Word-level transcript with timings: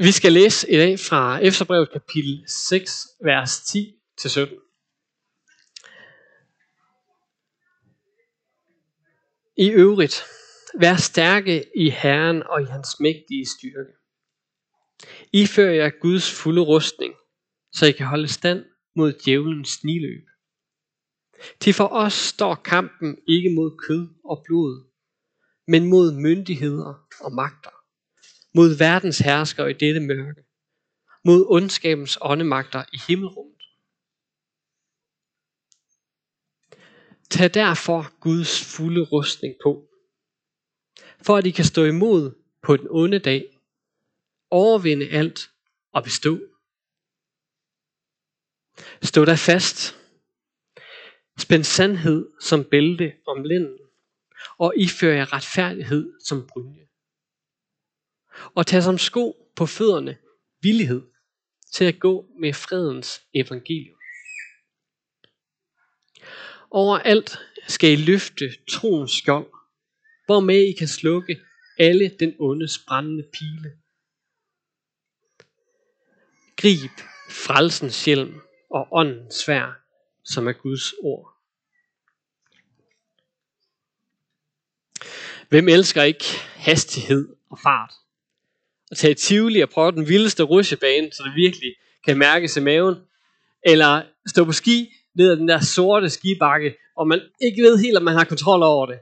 Vi 0.00 0.12
skal 0.12 0.32
læse 0.32 0.70
i 0.70 0.76
dag 0.76 0.98
fra 0.98 1.38
Efterbrevet 1.38 1.90
kapitel 1.92 2.44
6, 2.46 3.08
vers 3.24 3.60
10-17. 3.60 4.40
I 9.56 9.70
øvrigt, 9.70 10.24
vær 10.80 10.96
stærke 10.96 11.64
i 11.76 11.90
Herren 11.90 12.42
og 12.42 12.62
i 12.62 12.64
hans 12.64 13.00
mægtige 13.00 13.46
styrke. 13.46 13.92
I 15.32 15.46
fører 15.46 15.74
jer 15.74 15.90
Guds 16.00 16.32
fulde 16.32 16.60
rustning, 16.60 17.14
så 17.72 17.86
I 17.86 17.92
kan 17.92 18.06
holde 18.06 18.28
stand 18.28 18.64
mod 18.96 19.12
djævelens 19.12 19.68
sniløb. 19.68 20.26
Til 21.60 21.74
for 21.74 21.88
os 21.88 22.12
står 22.12 22.54
kampen 22.54 23.18
ikke 23.28 23.50
mod 23.50 23.78
kød 23.86 24.08
og 24.24 24.42
blod, 24.46 24.90
men 25.66 25.86
mod 25.86 26.12
myndigheder 26.12 27.06
og 27.20 27.32
magter, 27.32 27.77
mod 28.58 28.78
verdens 28.78 29.18
hersker 29.18 29.66
i 29.66 29.72
dette 29.72 30.00
mørke, 30.00 30.42
mod 31.24 31.46
ondskabens 31.48 32.18
åndemagter 32.20 32.84
i 32.92 32.98
himmelrummet. 33.08 33.62
Tag 37.30 37.54
derfor 37.54 38.20
Guds 38.20 38.76
fulde 38.76 39.00
rustning 39.00 39.54
på, 39.62 39.88
for 41.22 41.36
at 41.36 41.46
I 41.46 41.50
kan 41.50 41.64
stå 41.64 41.84
imod 41.84 42.34
på 42.62 42.76
den 42.76 42.86
onde 42.90 43.18
dag, 43.18 43.60
overvinde 44.50 45.08
alt 45.10 45.50
og 45.92 46.04
bestå. 46.04 46.38
Stå 49.02 49.24
der 49.24 49.36
fast. 49.36 49.96
Spænd 51.38 51.64
sandhed 51.64 52.30
som 52.40 52.64
bælte 52.64 53.12
om 53.26 53.42
lænden, 53.42 53.78
og 54.58 54.74
ifør 54.76 55.12
jer 55.12 55.32
retfærdighed 55.32 56.12
som 56.24 56.46
brynje. 56.46 56.87
Og 58.54 58.66
tage 58.66 58.82
som 58.82 58.98
sko 58.98 59.52
på 59.56 59.66
fødderne 59.66 60.16
villighed 60.62 61.02
til 61.72 61.84
at 61.84 62.00
gå 62.00 62.26
med 62.40 62.52
fredens 62.52 63.22
evangelium. 63.34 63.98
Overalt 66.70 67.38
skal 67.68 67.92
I 67.92 67.96
løfte 67.96 68.44
troens 68.70 69.12
skjold, 69.12 69.50
hvormed 70.26 70.68
I 70.68 70.72
kan 70.78 70.88
slukke 70.88 71.40
alle 71.78 72.08
den 72.08 72.36
ondes 72.38 72.78
brændende 72.78 73.24
pile. 73.32 73.78
Grib 76.56 77.00
frelsens 77.30 78.04
hjelm 78.04 78.40
og 78.70 78.88
åndens 78.92 79.34
svær, 79.34 79.80
som 80.24 80.48
er 80.48 80.52
Guds 80.52 80.92
ord. 80.92 81.34
Hvem 85.48 85.68
elsker 85.68 86.02
ikke 86.02 86.24
hastighed 86.56 87.36
og 87.50 87.58
fart? 87.58 87.94
At 88.90 88.96
tage 88.96 89.14
Tivoli 89.14 89.60
og 89.60 89.70
prøve 89.70 89.92
den 89.92 90.08
vildeste 90.08 90.42
rutsjebane, 90.42 91.12
så 91.12 91.22
det 91.22 91.32
virkelig 91.36 91.72
kan 92.06 92.18
mærkes 92.18 92.56
i 92.56 92.60
maven. 92.60 92.94
Eller 93.66 94.02
stå 94.26 94.44
på 94.44 94.52
ski 94.52 94.94
ned 95.16 95.30
ad 95.30 95.36
den 95.36 95.48
der 95.48 95.60
sorte 95.60 96.10
skibakke, 96.10 96.74
og 96.96 97.08
man 97.08 97.20
ikke 97.42 97.62
ved 97.62 97.78
helt, 97.78 97.96
om 97.96 98.02
man 98.02 98.14
har 98.14 98.24
kontrol 98.24 98.62
over 98.62 98.86
det. 98.86 98.98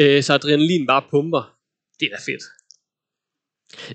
Øh, 0.00 0.22
så 0.22 0.34
adrenalin 0.34 0.86
bare 0.86 1.02
pumper. 1.10 1.56
Det 2.00 2.08
er 2.12 2.16
da 2.16 2.32
fedt. 2.32 2.42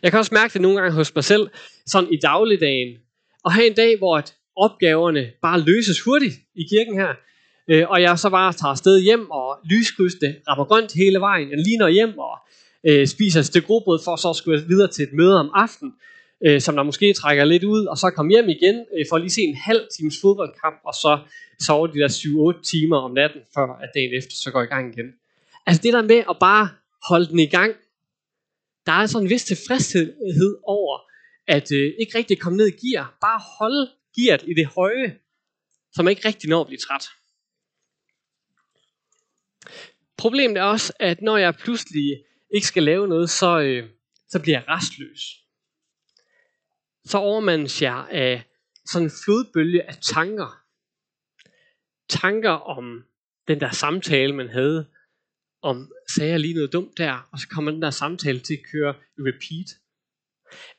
Jeg 0.03 0.11
kan 0.11 0.19
også 0.19 0.33
mærke 0.33 0.53
det 0.53 0.61
nogle 0.61 0.81
gange 0.81 0.95
hos 0.95 1.15
mig 1.15 1.23
selv, 1.23 1.49
sådan 1.85 2.13
i 2.13 2.17
dagligdagen. 2.17 2.97
Og 3.43 3.53
have 3.53 3.67
en 3.67 3.73
dag, 3.73 3.97
hvor 3.97 4.17
at 4.17 4.35
opgaverne 4.55 5.31
bare 5.41 5.59
løses 5.59 6.01
hurtigt 6.01 6.33
i 6.55 6.63
kirken 6.69 6.95
her. 6.99 7.13
Øh, 7.69 7.89
og 7.89 8.01
jeg 8.01 8.19
så 8.19 8.29
bare 8.29 8.53
tager 8.53 8.71
afsted 8.71 8.99
hjem 8.99 9.31
og 9.31 9.59
lyskrydste, 9.69 10.35
rammer 10.47 10.65
grønt 10.65 10.93
hele 10.93 11.19
vejen. 11.19 11.49
Jeg 11.49 11.57
ligner 11.57 11.87
hjem 11.87 12.17
og 12.17 12.37
øh, 12.87 13.07
spiser 13.07 13.39
et 13.39 13.45
stykke 13.45 13.67
grobrød 13.67 13.99
for 14.03 14.15
så 14.15 14.33
skulle 14.33 14.67
videre 14.67 14.91
til 14.91 15.03
et 15.03 15.13
møde 15.13 15.39
om 15.39 15.51
aftenen, 15.53 15.93
øh, 16.45 16.61
som 16.61 16.75
der 16.75 16.83
måske 16.83 17.13
trækker 17.13 17.45
lidt 17.45 17.63
ud, 17.63 17.85
og 17.85 17.97
så 17.97 18.09
komme 18.09 18.31
hjem 18.31 18.49
igen 18.49 18.85
øh, 18.97 19.05
for 19.09 19.15
at 19.15 19.21
lige 19.21 19.31
se 19.31 19.41
en 19.41 19.55
halv 19.55 19.87
times 19.97 20.15
fodboldkamp, 20.21 20.79
og 20.85 20.93
så 20.93 21.19
sove 21.59 21.87
de 21.87 21.99
der 21.99 22.07
7-8 22.57 22.61
timer 22.61 22.97
om 22.97 23.11
natten, 23.11 23.41
før 23.53 23.67
at 23.83 23.89
dagen 23.95 24.13
efter 24.17 24.31
så 24.35 24.51
går 24.51 24.61
i 24.63 24.65
gang 24.65 24.93
igen. 24.93 25.13
Altså 25.65 25.81
det 25.81 25.93
der 25.93 26.01
med 26.01 26.23
at 26.29 26.37
bare 26.39 26.69
holde 27.09 27.27
den 27.27 27.39
i 27.39 27.45
gang, 27.45 27.75
der 28.85 28.91
er 28.91 29.05
sådan 29.05 29.25
en 29.25 29.29
vis 29.29 29.43
tilfredshed 29.43 30.57
over, 30.63 30.99
at 31.47 31.71
øh, 31.71 31.93
ikke 31.99 32.17
rigtig 32.17 32.39
komme 32.39 32.57
ned 32.57 32.67
i 32.67 32.87
gear, 32.87 33.17
bare 33.21 33.41
holde 33.59 33.91
gearet 34.15 34.43
i 34.47 34.53
det 34.53 34.65
høje, 34.65 35.15
så 35.93 36.03
man 36.03 36.11
ikke 36.11 36.27
rigtig 36.27 36.49
når 36.49 36.61
at 36.61 36.67
blive 36.67 36.77
træt. 36.77 37.05
Problemet 40.17 40.57
er 40.57 40.63
også, 40.63 40.93
at 40.99 41.21
når 41.21 41.37
jeg 41.37 41.55
pludselig 41.55 42.23
ikke 42.55 42.67
skal 42.67 42.83
lave 42.83 43.07
noget, 43.07 43.29
så, 43.29 43.59
øh, 43.59 43.89
så 44.27 44.39
bliver 44.41 44.59
jeg 44.59 44.67
restløs. 44.67 45.21
Så 47.05 47.17
overmandes 47.17 47.81
jeg 47.81 48.07
af 48.11 48.43
sådan 48.85 49.07
en 49.07 49.11
flodbølge 49.25 49.83
af 49.83 49.95
tanker. 50.01 50.61
Tanker 52.09 52.51
om 52.51 53.03
den 53.47 53.59
der 53.59 53.71
samtale, 53.71 54.35
man 54.35 54.49
havde, 54.49 54.87
om 55.61 55.91
sagde 56.15 56.31
jeg 56.31 56.39
lige 56.39 56.53
noget 56.53 56.73
dumt 56.73 56.97
der, 56.97 57.29
og 57.31 57.39
så 57.39 57.47
kommer 57.47 57.71
den 57.71 57.81
der 57.81 57.89
samtale 57.89 58.39
til 58.39 58.53
at 58.53 58.71
køre 58.71 58.93
i 59.17 59.21
repeat. 59.21 59.69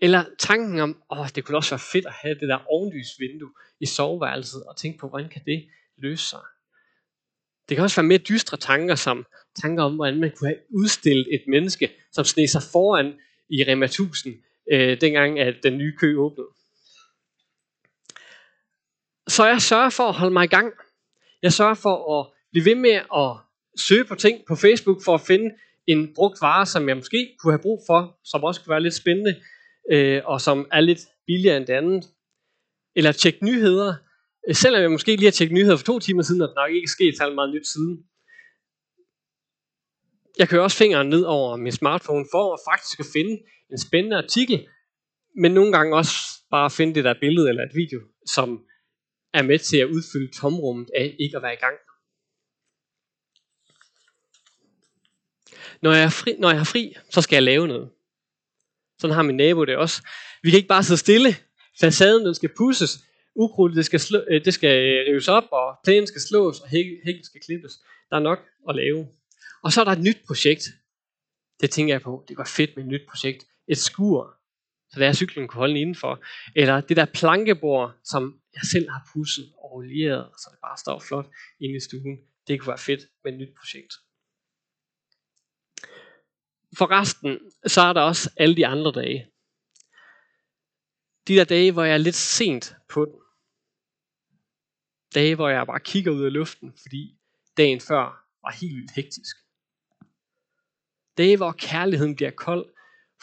Eller 0.00 0.24
tanken 0.38 0.80
om, 0.80 1.02
åh, 1.10 1.28
det 1.34 1.44
kunne 1.44 1.58
også 1.58 1.70
være 1.70 1.88
fedt 1.92 2.06
at 2.06 2.12
have 2.12 2.34
det 2.34 2.48
der 2.48 2.70
ovenlysvindue 2.72 3.52
i 3.80 3.86
soveværelset, 3.86 4.62
og 4.62 4.76
tænke 4.76 4.98
på, 4.98 5.08
hvordan 5.08 5.28
kan 5.28 5.42
det 5.44 5.68
løse 5.96 6.28
sig. 6.28 6.40
Det 7.68 7.76
kan 7.76 7.84
også 7.84 7.96
være 7.96 8.08
mere 8.08 8.18
dystre 8.18 8.56
tanker, 8.56 8.94
som 8.94 9.26
tanker 9.62 9.82
om, 9.82 9.94
hvordan 9.94 10.20
man 10.20 10.32
kunne 10.36 10.48
have 10.48 10.60
udstillet 10.70 11.34
et 11.34 11.42
menneske, 11.48 11.92
som 12.12 12.24
sneg 12.24 12.48
sig 12.48 12.62
foran 12.72 13.14
i 13.48 13.64
Rema 13.68 13.84
1000, 13.84 14.34
øh, 14.72 15.00
dengang 15.00 15.40
at 15.40 15.54
den 15.62 15.78
nye 15.78 15.96
kø 15.96 16.16
åbnede. 16.16 16.48
Så 19.28 19.46
jeg 19.46 19.62
sørger 19.62 19.90
for 19.90 20.08
at 20.08 20.14
holde 20.14 20.32
mig 20.32 20.44
i 20.44 20.48
gang. 20.48 20.72
Jeg 21.42 21.52
sørger 21.52 21.74
for 21.74 22.20
at 22.20 22.26
blive 22.52 22.64
ved 22.64 22.74
med 22.74 23.00
at 23.14 23.36
søge 23.80 24.04
på 24.04 24.14
ting 24.14 24.40
på 24.48 24.56
Facebook 24.56 25.04
for 25.04 25.14
at 25.14 25.20
finde 25.20 25.54
en 25.86 26.14
brugt 26.14 26.38
vare, 26.40 26.66
som 26.66 26.88
jeg 26.88 26.96
måske 26.96 27.36
kunne 27.38 27.52
have 27.52 27.62
brug 27.62 27.82
for, 27.86 28.18
som 28.24 28.44
også 28.44 28.60
kunne 28.60 28.70
være 28.70 28.82
lidt 28.82 28.94
spændende, 28.94 29.40
øh, 29.92 30.22
og 30.24 30.40
som 30.40 30.66
er 30.72 30.80
lidt 30.80 31.00
billigere 31.26 31.56
end 31.56 31.66
det 31.66 31.72
andet. 31.72 32.04
Eller 32.96 33.12
tjekke 33.12 33.44
nyheder, 33.44 33.94
selvom 34.52 34.82
jeg 34.82 34.90
måske 34.90 35.16
lige 35.16 35.24
har 35.24 35.30
tjekket 35.30 35.54
nyheder 35.54 35.76
for 35.76 35.84
to 35.84 35.98
timer 35.98 36.22
siden, 36.22 36.42
og 36.42 36.48
der 36.48 36.54
nok 36.54 36.70
ikke 36.70 36.86
er 36.86 36.96
sket 36.96 37.16
særlig 37.18 37.34
meget 37.34 37.54
nyt 37.54 37.66
siden. 37.66 38.04
Jeg 40.38 40.48
kører 40.48 40.62
også 40.62 40.76
fingeren 40.76 41.08
ned 41.08 41.22
over 41.22 41.56
min 41.56 41.72
smartphone 41.72 42.26
for 42.32 42.54
at 42.54 42.60
faktisk 42.70 43.00
at 43.00 43.06
finde 43.12 43.42
en 43.70 43.78
spændende 43.78 44.16
artikel, 44.16 44.68
men 45.36 45.54
nogle 45.54 45.72
gange 45.72 45.96
også 45.96 46.14
bare 46.50 46.70
finde 46.70 46.94
det 46.94 47.04
der 47.04 47.14
billede 47.20 47.48
eller 47.48 47.62
et 47.62 47.74
video, 47.74 48.00
som 48.26 48.64
er 49.34 49.42
med 49.42 49.58
til 49.58 49.76
at 49.76 49.86
udfylde 49.86 50.40
tomrummet 50.40 50.90
af 50.96 51.16
ikke 51.20 51.36
at 51.36 51.42
være 51.42 51.54
i 51.54 51.62
gang. 51.66 51.76
Når 55.82 55.92
jeg, 55.92 56.04
er 56.04 56.08
fri, 56.08 56.36
når 56.38 56.48
jeg 56.48 56.58
har 56.58 56.64
fri, 56.64 56.96
så 57.10 57.22
skal 57.22 57.36
jeg 57.36 57.42
lave 57.42 57.68
noget. 57.68 57.90
Sådan 58.98 59.14
har 59.14 59.22
min 59.22 59.36
nabo 59.36 59.64
det 59.64 59.76
også. 59.76 60.02
Vi 60.42 60.50
kan 60.50 60.56
ikke 60.56 60.68
bare 60.68 60.82
sidde 60.84 61.00
stille. 61.00 61.36
Facaden 61.80 62.26
den 62.26 62.34
skal 62.34 62.50
pusses, 62.56 62.98
ukrudt, 63.36 63.76
det 63.76 63.84
skal, 63.84 64.00
slå, 64.00 64.24
øh, 64.30 64.44
det 64.44 64.54
skal 64.54 64.70
øh, 64.70 65.12
rives 65.12 65.28
op, 65.28 65.44
og 65.52 65.78
plænen 65.84 66.06
skal 66.06 66.20
slås, 66.20 66.60
og 66.60 66.68
hækken 66.68 67.24
skal 67.24 67.40
klippes. 67.40 67.72
Der 68.10 68.16
er 68.16 68.20
nok 68.20 68.38
at 68.68 68.76
lave. 68.76 69.08
Og 69.62 69.72
så 69.72 69.80
er 69.80 69.84
der 69.84 69.92
et 69.92 70.02
nyt 70.02 70.18
projekt. 70.26 70.64
Det 71.60 71.70
tænker 71.70 71.94
jeg 71.94 72.02
på, 72.02 72.24
det 72.28 72.38
var 72.38 72.50
fedt 72.56 72.76
med 72.76 72.84
et 72.84 72.90
nyt 72.90 73.06
projekt. 73.08 73.46
Et 73.68 73.78
skur, 73.78 74.36
så 74.90 75.00
der 75.00 75.12
cyklen 75.12 75.48
kunne 75.48 75.58
holde 75.58 75.80
indenfor. 75.80 76.24
Eller 76.56 76.80
det 76.80 76.96
der 76.96 77.04
plankebord, 77.04 77.94
som 78.04 78.40
jeg 78.54 78.62
selv 78.72 78.90
har 78.90 79.10
pusset 79.12 79.52
og 79.58 79.74
olieret, 79.74 80.26
så 80.38 80.48
det 80.50 80.58
bare 80.62 80.78
står 80.78 81.00
flot 81.08 81.26
inde 81.60 81.76
i 81.76 81.80
stuen. 81.80 82.18
Det 82.48 82.60
kunne 82.60 82.68
være 82.68 82.78
fedt 82.78 83.00
med 83.24 83.32
et 83.32 83.38
nyt 83.38 83.54
projekt. 83.58 83.94
For 86.78 86.90
resten, 86.90 87.38
så 87.66 87.80
er 87.80 87.92
der 87.92 88.00
også 88.00 88.30
alle 88.36 88.56
de 88.56 88.66
andre 88.66 88.92
dage. 88.92 89.26
De 91.28 91.34
der 91.34 91.44
dage, 91.44 91.72
hvor 91.72 91.84
jeg 91.84 91.94
er 91.94 91.98
lidt 91.98 92.14
sent 92.14 92.74
på 92.88 93.04
den. 93.04 93.14
Dage, 95.16 95.34
hvor 95.34 95.48
jeg 95.48 95.66
bare 95.66 95.80
kigger 95.80 96.12
ud 96.12 96.24
af 96.24 96.32
luften, 96.32 96.74
fordi 96.82 97.18
dagen 97.56 97.80
før 97.80 98.04
var 98.42 98.50
helt 98.50 98.76
vildt 98.76 98.90
hektisk. 98.90 99.36
Dage, 101.18 101.36
hvor 101.36 101.52
kærligheden 101.52 102.16
bliver 102.16 102.30
kold, 102.30 102.66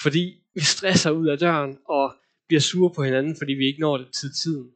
fordi 0.01 0.43
vi 0.53 0.61
stresser 0.61 1.11
ud 1.11 1.27
af 1.27 1.37
døren 1.37 1.79
og 1.85 2.15
bliver 2.47 2.61
sure 2.61 2.93
på 2.93 3.03
hinanden, 3.03 3.35
fordi 3.37 3.53
vi 3.53 3.65
ikke 3.65 3.79
når 3.79 3.97
det 3.97 4.13
til 4.13 4.29
tiden. 4.43 4.71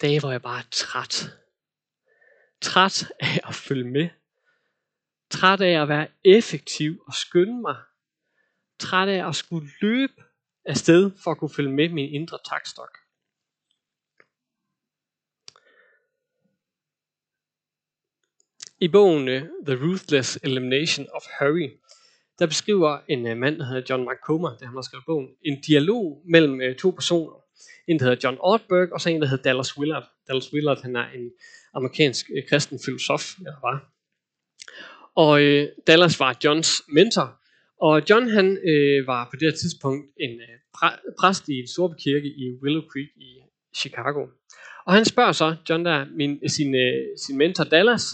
Dage, 0.00 0.20
hvor 0.20 0.30
jeg 0.30 0.42
bare 0.42 0.58
er 0.58 0.68
træt. 0.70 1.30
Træt 2.60 3.12
af 3.20 3.40
at 3.48 3.54
følge 3.54 3.90
med. 3.90 4.08
Træt 5.30 5.60
af 5.60 5.82
at 5.82 5.88
være 5.88 6.08
effektiv 6.24 7.02
og 7.06 7.14
skynde 7.14 7.60
mig. 7.60 7.76
Træt 8.78 9.08
af 9.08 9.28
at 9.28 9.36
skulle 9.36 9.70
løbe 9.80 10.22
afsted 10.64 11.10
for 11.24 11.30
at 11.30 11.38
kunne 11.38 11.54
følge 11.56 11.72
med 11.72 11.88
min 11.88 12.08
indre 12.14 12.38
takstok. 12.48 13.03
I 18.84 18.88
bogen 18.88 19.28
øh, 19.28 19.42
The 19.66 19.76
Ruthless 19.84 20.38
Elimination 20.42 21.06
of 21.14 21.22
Hurry, 21.38 21.68
der 22.38 22.46
beskriver 22.46 22.98
en 23.08 23.26
øh, 23.26 23.36
mand, 23.36 23.58
der 23.58 23.64
hedder 23.64 23.82
John 23.90 24.04
Mark 24.04 24.20
Comer, 24.26 24.50
det 24.50 24.66
han 24.66 24.76
har 24.76 24.82
skrevet 24.82 25.04
bogen, 25.06 25.28
en 25.44 25.60
dialog 25.60 26.22
mellem 26.28 26.60
øh, 26.60 26.76
to 26.76 26.90
personer. 26.90 27.36
En, 27.88 27.98
der 27.98 28.04
hedder 28.04 28.20
John 28.24 28.36
Ortberg, 28.40 28.92
og 28.92 29.00
så 29.00 29.10
en, 29.10 29.20
der 29.20 29.28
hedder 29.28 29.42
Dallas 29.42 29.78
Willard. 29.78 30.06
Dallas 30.28 30.52
Willard, 30.52 30.82
han 30.82 30.96
er 30.96 31.06
en 31.18 31.30
amerikansk 31.74 32.30
kristen 32.48 32.78
filosof, 32.84 33.24
eller 33.38 33.60
var. 33.68 33.92
Og 35.14 35.42
øh, 35.42 35.68
Dallas 35.86 36.20
var 36.20 36.38
Johns 36.44 36.82
mentor, 36.88 37.40
og 37.80 38.02
John 38.10 38.28
han 38.28 38.58
øh, 38.70 39.06
var 39.06 39.28
på 39.30 39.36
det 39.36 39.48
her 39.48 39.56
tidspunkt 39.56 40.04
en 40.20 40.30
øh, 40.30 40.56
præ- 40.76 41.14
præst 41.20 41.48
i 41.48 41.52
en 41.52 41.68
stor 41.68 41.96
kirke 42.04 42.28
i 42.28 42.44
Willow 42.62 42.82
Creek 42.90 43.10
i 43.16 43.30
Chicago. 43.76 44.26
Og 44.86 44.92
han 44.94 45.04
spørger 45.04 45.32
så, 45.32 45.56
John 45.70 45.84
der, 45.84 46.06
min, 46.16 46.48
sin, 46.48 46.74
øh, 46.74 47.02
sin 47.26 47.38
mentor 47.38 47.64
Dallas, 47.64 48.04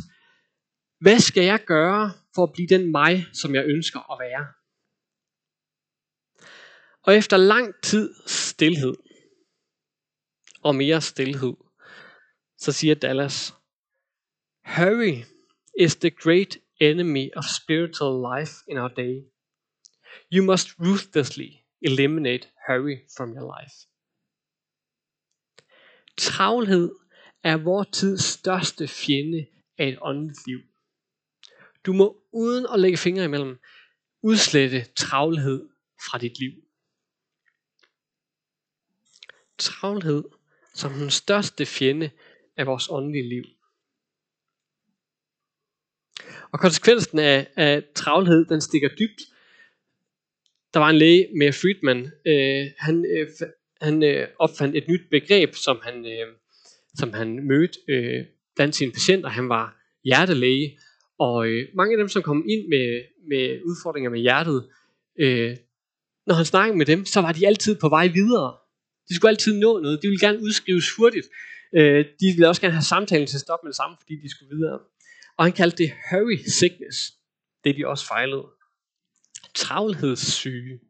hvad 1.00 1.18
skal 1.18 1.44
jeg 1.44 1.64
gøre 1.66 2.12
for 2.34 2.42
at 2.42 2.52
blive 2.52 2.68
den 2.68 2.90
mig, 2.90 3.26
som 3.32 3.54
jeg 3.54 3.64
ønsker 3.66 4.12
at 4.12 4.18
være? 4.18 4.46
Og 7.02 7.16
efter 7.16 7.36
lang 7.36 7.74
tid 7.82 8.14
stillhed, 8.26 8.94
og 10.62 10.74
mere 10.74 11.00
stillhed, 11.00 11.54
så 12.58 12.72
siger 12.72 12.94
Dallas, 12.94 13.54
Hurry 14.76 15.24
is 15.78 15.96
the 15.96 16.10
great 16.10 16.58
enemy 16.80 17.28
of 17.36 17.44
spiritual 17.44 18.14
life 18.34 18.52
in 18.68 18.78
our 18.78 18.88
day. 18.88 19.14
You 20.34 20.44
must 20.44 20.68
ruthlessly 20.80 21.50
eliminate 21.82 22.48
hurry 22.66 22.96
from 23.16 23.28
your 23.36 23.46
life. 23.56 23.76
Travlhed 26.18 26.90
er 27.42 27.56
vores 27.56 27.88
tids 27.92 28.24
største 28.24 28.88
fjende 28.88 29.46
af 29.78 29.88
et 29.88 29.98
åndeligt 30.02 30.46
liv. 30.46 30.69
Du 31.86 31.92
må 31.92 32.22
uden 32.32 32.66
at 32.74 32.80
lægge 32.80 32.98
fingre 32.98 33.24
imellem 33.24 33.58
udslette 34.22 34.84
travlhed 34.96 35.68
fra 36.06 36.18
dit 36.18 36.38
liv. 36.38 36.52
Travlhed 39.58 40.24
som 40.74 40.92
den 40.92 41.10
største 41.10 41.66
fjende 41.66 42.10
af 42.56 42.66
vores 42.66 42.88
åndelige 42.90 43.28
liv. 43.28 43.44
Og 46.52 46.60
konsekvensen 46.60 47.18
af, 47.18 47.46
af 47.56 47.84
travlhed, 47.94 48.44
den 48.44 48.60
stikker 48.60 48.88
dybt. 48.88 49.22
Der 50.74 50.80
var 50.80 50.90
en 50.90 50.98
læge 50.98 51.28
med 51.36 51.52
Friedman. 51.52 52.12
Øh, 52.26 52.66
han 52.78 53.04
øh, 53.04 53.28
han 53.80 54.02
øh, 54.02 54.28
opfandt 54.38 54.76
et 54.76 54.88
nyt 54.88 55.10
begreb, 55.10 55.54
som 55.54 55.80
han, 55.82 56.06
øh, 56.06 56.34
som 56.94 57.12
han 57.12 57.46
mødte 57.46 57.78
øh, 57.88 58.24
blandt 58.56 58.76
sine 58.76 58.92
patienter. 58.92 59.28
Han 59.28 59.48
var 59.48 59.76
hjertelæge, 60.04 60.78
og 61.20 61.46
øh, 61.48 61.68
mange 61.74 61.92
af 61.94 61.98
dem, 61.98 62.08
som 62.08 62.22
kom 62.22 62.44
ind 62.48 62.68
med, 62.68 62.86
med 63.30 63.60
udfordringer 63.64 64.10
med 64.10 64.20
hjertet, 64.20 64.68
øh, 65.20 65.56
når 66.26 66.34
han 66.34 66.44
snakkede 66.44 66.78
med 66.78 66.86
dem, 66.86 67.04
så 67.04 67.20
var 67.20 67.32
de 67.32 67.46
altid 67.46 67.76
på 67.80 67.88
vej 67.88 68.06
videre. 68.06 68.56
De 69.08 69.14
skulle 69.14 69.30
altid 69.30 69.54
nå 69.54 69.80
noget. 69.80 70.02
De 70.02 70.08
ville 70.08 70.26
gerne 70.26 70.42
udskrives 70.42 70.90
hurtigt. 70.96 71.26
Øh, 71.76 72.04
de 72.20 72.26
ville 72.26 72.48
også 72.48 72.60
gerne 72.60 72.74
have 72.74 72.82
samtalen 72.82 73.26
til 73.26 73.36
at 73.36 73.40
stoppe 73.40 73.64
med 73.64 73.72
det 73.72 73.76
samme, 73.76 73.96
fordi 74.00 74.14
de 74.22 74.30
skulle 74.30 74.56
videre. 74.56 74.78
Og 75.36 75.44
han 75.44 75.52
kaldte 75.52 75.76
det 75.76 75.92
hurry 76.10 76.36
sickness. 76.46 76.98
Det 77.64 77.76
de 77.76 77.86
også 77.86 78.06
fejlede. 78.06 78.46
Travlhedssyge. 79.54 80.80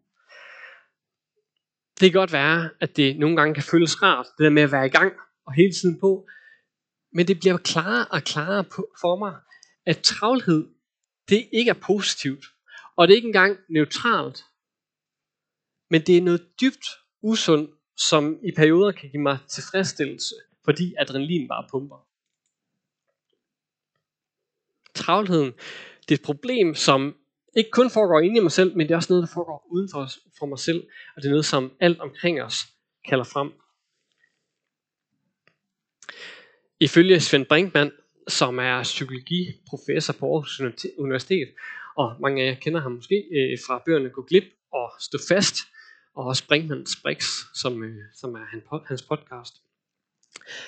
Det 2.01 2.13
kan 2.13 2.21
godt 2.21 2.33
være, 2.33 2.71
at 2.81 2.97
det 2.97 3.19
nogle 3.19 3.37
gange 3.37 3.55
kan 3.55 3.63
føles 3.63 4.03
rart, 4.03 4.27
det 4.39 4.45
der 4.45 4.51
med 4.51 4.63
at 4.63 4.73
være 4.73 4.87
i 4.87 4.89
gang 4.99 5.13
og 5.47 5.53
hele 5.55 5.73
tiden 5.73 6.01
på. 6.01 6.29
Men 7.13 7.29
det 7.29 7.41
bliver 7.41 7.57
klarere 7.57 8.07
og 8.11 8.23
klarere 8.23 8.65
for 9.01 9.17
mig, 9.17 9.35
at 9.87 9.99
travlhed, 10.03 10.69
det 11.29 11.49
ikke 11.53 11.71
er 11.71 11.81
positivt. 11.87 12.45
Og 12.97 13.09
det 13.09 13.15
er 13.15 13.17
ikke 13.17 13.27
engang 13.27 13.59
neutralt. 13.69 14.45
Men 15.91 16.07
det 16.07 16.17
er 16.17 16.23
noget 16.23 16.61
dybt 16.61 16.87
usundt, 17.23 17.71
som 17.97 18.39
i 18.45 18.53
perioder 18.57 18.93
kan 18.93 19.11
give 19.11 19.23
mig 19.23 19.39
tilfredsstillelse, 19.49 20.35
fordi 20.65 20.95
adrenalin 20.99 21.49
bare 21.49 21.69
pumper. 21.71 22.07
Travlheden, 24.95 25.53
det 26.03 26.11
er 26.11 26.15
et 26.15 26.23
problem, 26.23 26.75
som 26.75 27.17
ikke 27.57 27.71
kun 27.71 27.91
foregår 27.91 28.21
inde 28.21 28.37
i 28.37 28.43
mig 28.43 28.53
selv, 28.53 28.77
men 28.77 28.87
det 28.87 28.93
er 28.93 28.97
også 28.97 29.13
noget, 29.13 29.29
der 29.29 29.35
foregår 29.35 29.67
uden 29.71 29.89
for, 29.93 30.09
for 30.39 30.47
mig 30.47 30.59
selv, 30.59 30.89
og 31.17 31.23
det 31.23 31.29
er 31.29 31.33
noget, 31.33 31.47
som 31.47 31.77
alt 31.81 32.01
omkring 32.01 32.43
os 32.43 32.57
kalder 33.09 33.25
frem. 33.25 33.53
Ifølge 36.81 37.21
Svend 37.21 37.47
Brinkmann, 37.47 37.93
som 38.31 38.59
er 38.59 38.83
psykologiprofessor 38.83 40.13
på 40.13 40.27
Aarhus 40.35 40.61
Universitet, 40.99 41.49
og 41.97 42.17
mange 42.21 42.43
af 42.43 42.47
jer 42.47 42.55
kender 42.55 42.81
ham 42.81 42.93
måske 42.93 43.15
øh, 43.15 43.59
fra 43.67 43.83
bøgerne 43.87 44.11
Gå 44.11 44.23
glip 44.23 44.45
og 44.73 44.93
Stå 45.01 45.19
fast, 45.29 45.57
og 46.17 46.25
også 46.25 46.47
Brinkmanns 46.49 46.97
Brix, 47.03 47.25
som, 47.55 47.85
øh, 47.85 47.97
som 48.15 48.35
er 48.35 48.45
hans 48.89 49.03
podcast. 49.03 49.55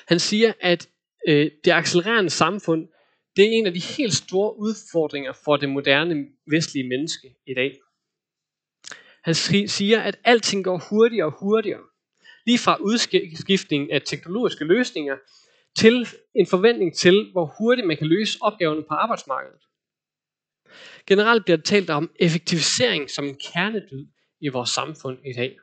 Han 0.07 0.19
siger, 0.19 0.53
at 0.61 0.89
øh, 1.29 1.51
det 1.65 1.71
accelererende 1.71 2.31
samfund 2.31 2.89
det 3.37 3.45
er 3.45 3.51
en 3.51 3.67
af 3.67 3.73
de 3.73 3.81
helt 3.81 4.15
store 4.15 4.59
udfordringer 4.59 5.33
for 5.45 5.57
det 5.57 5.69
moderne 5.69 6.27
vestlige 6.47 6.89
menneske 6.89 7.35
i 7.47 7.55
dag. 7.55 7.79
Han 9.25 9.35
siger, 9.69 10.01
at 10.01 10.19
alting 10.25 10.65
går 10.65 10.83
hurtigere 10.91 11.27
og 11.27 11.39
hurtigere. 11.41 11.81
Lige 12.47 12.59
fra 12.59 12.77
udskiftningen 12.81 13.91
af 13.91 14.03
teknologiske 14.03 14.65
løsninger 14.65 15.17
til 15.77 16.07
en 16.35 16.47
forventning 16.47 16.97
til, 16.97 17.31
hvor 17.33 17.55
hurtigt 17.59 17.87
man 17.87 17.97
kan 17.97 18.07
løse 18.07 18.39
opgaverne 18.41 18.83
på 18.83 18.95
arbejdsmarkedet. 18.95 19.63
Generelt 21.07 21.45
bliver 21.45 21.57
der 21.57 21.63
talt 21.63 21.91
om 21.91 22.11
effektivisering 22.21 23.11
som 23.11 23.25
en 23.25 23.39
kernedyd 23.53 24.07
i 24.41 24.49
vores 24.49 24.71
samfund 24.71 25.19
i 25.27 25.33
dag. 25.33 25.59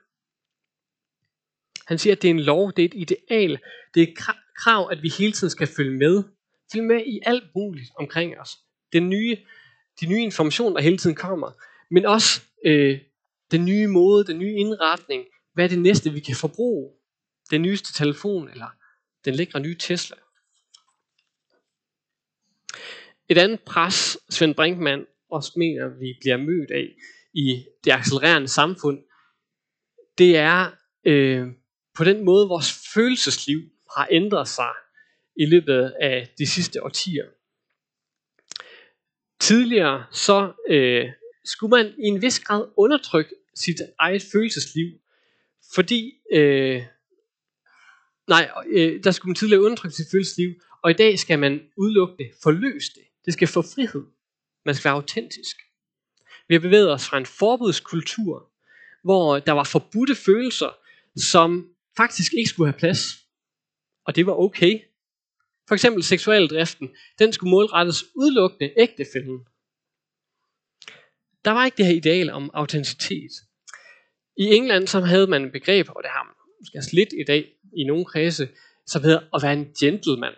Han 1.88 1.98
siger, 1.98 2.16
at 2.16 2.22
det 2.22 2.28
er 2.28 2.34
en 2.34 2.40
lov, 2.40 2.72
det 2.76 2.82
er 2.82 2.86
et 2.86 2.94
ideal, 2.94 3.60
det 3.94 4.04
er 4.04 4.08
et 4.08 4.18
krav, 4.56 4.90
at 4.92 5.04
vi 5.04 5.10
hele 5.18 5.32
tiden 5.32 5.52
skal 5.52 5.68
følge 5.68 5.98
med 5.98 6.24
Følge 6.74 6.88
med 6.88 7.06
i 7.06 7.20
alt 7.26 7.56
muligt 7.56 7.90
omkring 7.96 8.40
os. 8.40 8.58
Den 8.94 9.10
nye, 9.10 9.38
de 10.02 10.06
nye 10.06 10.24
informationer, 10.24 10.76
der 10.76 10.82
hele 10.82 10.98
tiden 10.98 11.16
kommer. 11.16 11.52
Men 11.92 12.06
også 12.06 12.42
øh, 12.66 13.00
den 13.52 13.66
nye 13.66 13.88
måde, 13.88 14.26
den 14.26 14.40
nye 14.40 14.54
indretning. 14.54 15.26
Hvad 15.54 15.64
er 15.66 15.70
det 15.70 15.80
næste, 15.80 16.14
vi 16.14 16.20
kan 16.20 16.36
forbruge? 16.36 16.92
Den 17.52 17.62
nyeste 17.62 17.94
telefon, 17.94 18.50
eller 18.50 18.68
den 19.26 19.36
lækre 19.36 19.60
nye 19.60 19.76
Tesla. 19.76 20.16
Et 23.30 23.38
andet 23.38 23.62
pres, 23.62 24.18
Svend 24.30 24.56
Brinkmann 24.56 25.06
også 25.32 25.54
mener, 25.56 25.88
vi 25.88 26.18
bliver 26.20 26.38
mødt 26.38 26.72
af 26.72 26.96
i 27.34 27.66
det 27.84 27.92
accelererende 27.92 28.48
samfund, 28.48 29.04
det 30.18 30.38
er 30.38 30.72
øh, 31.06 31.48
på 31.96 32.04
den 32.04 32.26
måde, 32.26 32.48
vores 32.48 32.92
følelsesliv 32.94 33.60
har 33.98 34.08
ændret 34.12 34.48
sig 34.48 34.74
i 35.36 35.46
løbet 35.46 35.94
af 36.02 36.34
de 36.38 36.48
sidste 36.48 36.84
årtier. 36.84 37.26
Tidligere 39.40 40.06
så 40.12 40.54
øh, 40.70 41.12
skulle 41.46 41.70
man 41.70 41.86
i 41.86 42.08
en 42.08 42.22
vis 42.22 42.40
grad 42.40 42.66
undertrykke 42.78 43.36
sit 43.56 43.82
eget 44.00 44.24
følelsesliv, 44.32 45.00
fordi 45.76 46.14
øh, 46.34 46.84
nej, 48.30 48.52
øh, 48.68 49.04
der 49.04 49.12
skulle 49.12 49.30
man 49.30 49.36
tidligere 49.36 49.62
undertrykke 49.62 49.96
sit 49.96 50.12
følelsesliv, 50.12 50.54
og 50.84 50.92
i 50.92 50.94
dag 50.94 51.20
skal 51.20 51.40
man 51.40 51.62
udelukke 51.78 52.16
det, 52.18 52.32
forløse 52.44 52.92
det. 52.96 53.04
Det 53.26 53.34
skal 53.34 53.48
få 53.48 53.62
frihed. 53.62 54.04
Man 54.66 54.76
skal 54.76 54.90
være 54.90 54.94
autentisk. 54.94 55.58
Vi 56.48 56.54
har 56.56 56.60
bevæget 56.60 56.92
os 56.92 57.08
fra 57.08 57.18
en 57.18 57.26
forbudskultur, 57.26 58.52
hvor 59.04 59.40
der 59.40 59.52
var 59.52 59.64
forbudte 59.64 60.16
følelser, 60.16 60.70
som 61.16 61.70
faktisk 61.98 62.34
ikke 62.34 62.50
skulle 62.50 62.72
have 62.72 62.80
plads. 62.80 63.02
Og 64.06 64.16
det 64.16 64.26
var 64.26 64.34
okay. 64.34 64.80
For 65.68 65.76
eksempel 65.76 66.04
seksualdriften, 66.04 66.90
den 67.20 67.34
skulle 67.34 67.52
målrettes 67.52 68.04
udelukkende 68.16 68.74
ægtefælden. 68.78 69.40
Der 71.46 71.52
var 71.52 71.66
ikke 71.66 71.78
det 71.78 71.86
her 71.86 71.94
ideal 71.94 72.30
om 72.30 72.50
autenticitet. 72.54 73.32
I 74.38 74.44
England 74.44 74.88
så 74.88 75.00
havde 75.00 75.28
man 75.28 75.46
et 75.46 75.52
begreb, 75.52 75.90
og 75.90 76.04
det 76.04 76.12
har 76.12 76.24
man 76.24 76.34
måske 76.60 76.78
også 76.78 76.90
lidt 76.94 77.10
i 77.22 77.24
dag 77.28 77.54
i 77.78 77.84
nogle 77.84 78.06
kredse, 78.06 78.50
som 78.88 79.04
hedder 79.04 79.20
at 79.36 79.44
være 79.44 79.54
en 79.54 79.74
gentleman. 79.80 80.34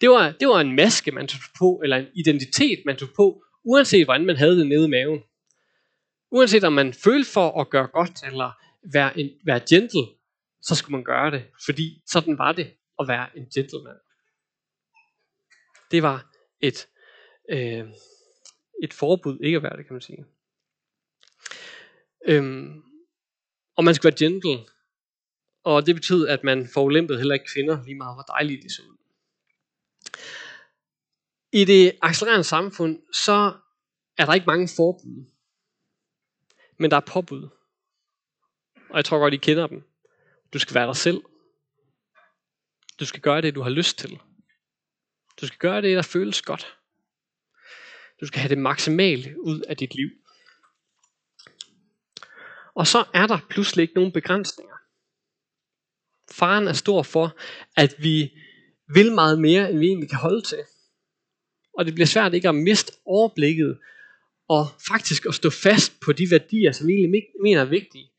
Det 0.00 0.10
var, 0.10 0.34
det 0.40 0.48
var 0.48 0.60
en 0.60 0.76
maske, 0.76 1.12
man 1.12 1.28
tog 1.28 1.40
på, 1.58 1.80
eller 1.84 1.96
en 1.96 2.06
identitet, 2.14 2.82
man 2.86 2.96
tog 2.96 3.08
på, 3.16 3.42
uanset 3.64 4.04
hvordan 4.04 4.26
man 4.26 4.36
havde 4.36 4.58
det 4.58 4.66
nede 4.66 4.86
i 4.86 4.90
maven. 4.90 5.22
Uanset 6.30 6.64
om 6.64 6.72
man 6.72 6.94
følte 6.94 7.30
for 7.30 7.60
at 7.60 7.70
gøre 7.70 7.86
godt, 7.86 8.22
eller 8.26 8.52
være, 8.92 9.18
en, 9.18 9.30
være 9.44 9.60
gentle, 9.68 10.06
så 10.62 10.74
skulle 10.74 10.96
man 10.96 11.04
gøre 11.04 11.30
det, 11.30 11.44
fordi 11.64 12.02
sådan 12.06 12.38
var 12.38 12.52
det 12.52 12.74
at 13.00 13.08
være 13.08 13.36
en 13.36 13.46
gentleman. 13.54 13.96
Det 15.90 16.02
var 16.02 16.30
et, 16.60 16.88
øh, 17.50 17.88
et 18.82 18.94
forbud 18.94 19.38
ikke 19.40 19.56
at 19.56 19.62
være 19.62 19.76
det, 19.76 19.86
kan 19.86 19.94
man 19.94 20.00
sige. 20.00 20.24
Øhm, 22.28 22.82
og 23.76 23.84
man 23.84 23.94
skulle 23.94 24.12
være 24.12 24.28
gentle. 24.28 24.64
Og 25.68 25.86
det 25.86 25.94
betød, 25.94 26.28
at 26.28 26.44
man 26.44 26.68
forulæmpede 26.68 27.18
heller 27.18 27.34
ikke 27.34 27.46
kvinder, 27.54 27.84
lige 27.84 27.94
meget 27.94 28.16
hvor 28.16 28.22
dejlige 28.22 28.62
de 28.62 28.70
så 28.74 28.82
ud. 28.82 28.96
I 31.52 31.64
det 31.64 31.98
accelererende 32.02 32.44
samfund, 32.44 33.02
så 33.12 33.52
er 34.18 34.26
der 34.26 34.34
ikke 34.34 34.46
mange 34.46 34.68
forbud. 34.76 35.24
Men 36.76 36.90
der 36.90 36.96
er 36.96 37.00
påbud. 37.00 37.48
Og 38.90 38.96
jeg 38.96 39.04
tror 39.04 39.18
godt, 39.18 39.34
I 39.34 39.36
kender 39.36 39.66
dem. 39.66 39.82
Du 40.52 40.58
skal 40.58 40.74
være 40.74 40.86
dig 40.86 40.96
selv. 40.96 41.22
Du 43.00 43.06
skal 43.06 43.20
gøre 43.20 43.42
det, 43.42 43.54
du 43.54 43.62
har 43.62 43.70
lyst 43.70 43.98
til. 43.98 44.20
Du 45.40 45.46
skal 45.46 45.58
gøre 45.58 45.82
det, 45.82 45.96
der 45.96 46.02
føles 46.02 46.42
godt. 46.42 46.78
Du 48.20 48.26
skal 48.26 48.40
have 48.40 48.48
det 48.48 48.58
maksimale 48.58 49.44
ud 49.44 49.60
af 49.60 49.76
dit 49.76 49.94
liv. 49.94 50.10
Og 52.74 52.86
så 52.86 53.04
er 53.14 53.26
der 53.26 53.38
pludselig 53.50 53.82
ikke 53.82 53.94
nogen 53.94 54.12
begrænsninger. 54.12 54.77
Faren 56.30 56.68
er 56.68 56.72
stor 56.72 57.02
for, 57.02 57.36
at 57.76 57.94
vi 57.98 58.32
vil 58.94 59.12
meget 59.12 59.40
mere, 59.40 59.70
end 59.70 59.78
vi 59.78 59.86
egentlig 59.86 60.10
kan 60.10 60.18
holde 60.18 60.42
til. 60.42 60.58
Og 61.78 61.84
det 61.84 61.94
bliver 61.94 62.06
svært 62.06 62.34
ikke 62.34 62.48
at 62.48 62.54
miste 62.54 62.92
overblikket, 63.04 63.78
og 64.48 64.66
faktisk 64.88 65.26
at 65.26 65.34
stå 65.34 65.50
fast 65.50 66.00
på 66.00 66.12
de 66.12 66.30
værdier, 66.30 66.72
som 66.72 66.86
vi 66.86 66.92
egentlig 66.92 67.22
mener 67.42 67.60
er 67.60 67.64
vigtige. 67.64 68.10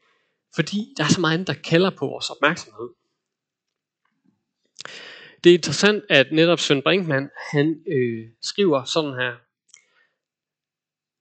Fordi 0.55 0.93
der 0.97 1.03
er 1.03 1.07
så 1.07 1.21
meget 1.21 1.33
andet, 1.33 1.47
der 1.47 1.53
kalder 1.53 1.89
på 1.89 2.05
vores 2.05 2.29
opmærksomhed. 2.29 2.89
Det 5.43 5.49
er 5.49 5.53
interessant, 5.53 6.03
at 6.09 6.31
netop 6.31 6.59
Søren 6.59 6.81
Brinkmann, 6.81 7.29
han 7.51 7.83
øh, 7.87 8.27
skriver 8.41 8.83
sådan 8.83 9.13
her. 9.13 9.33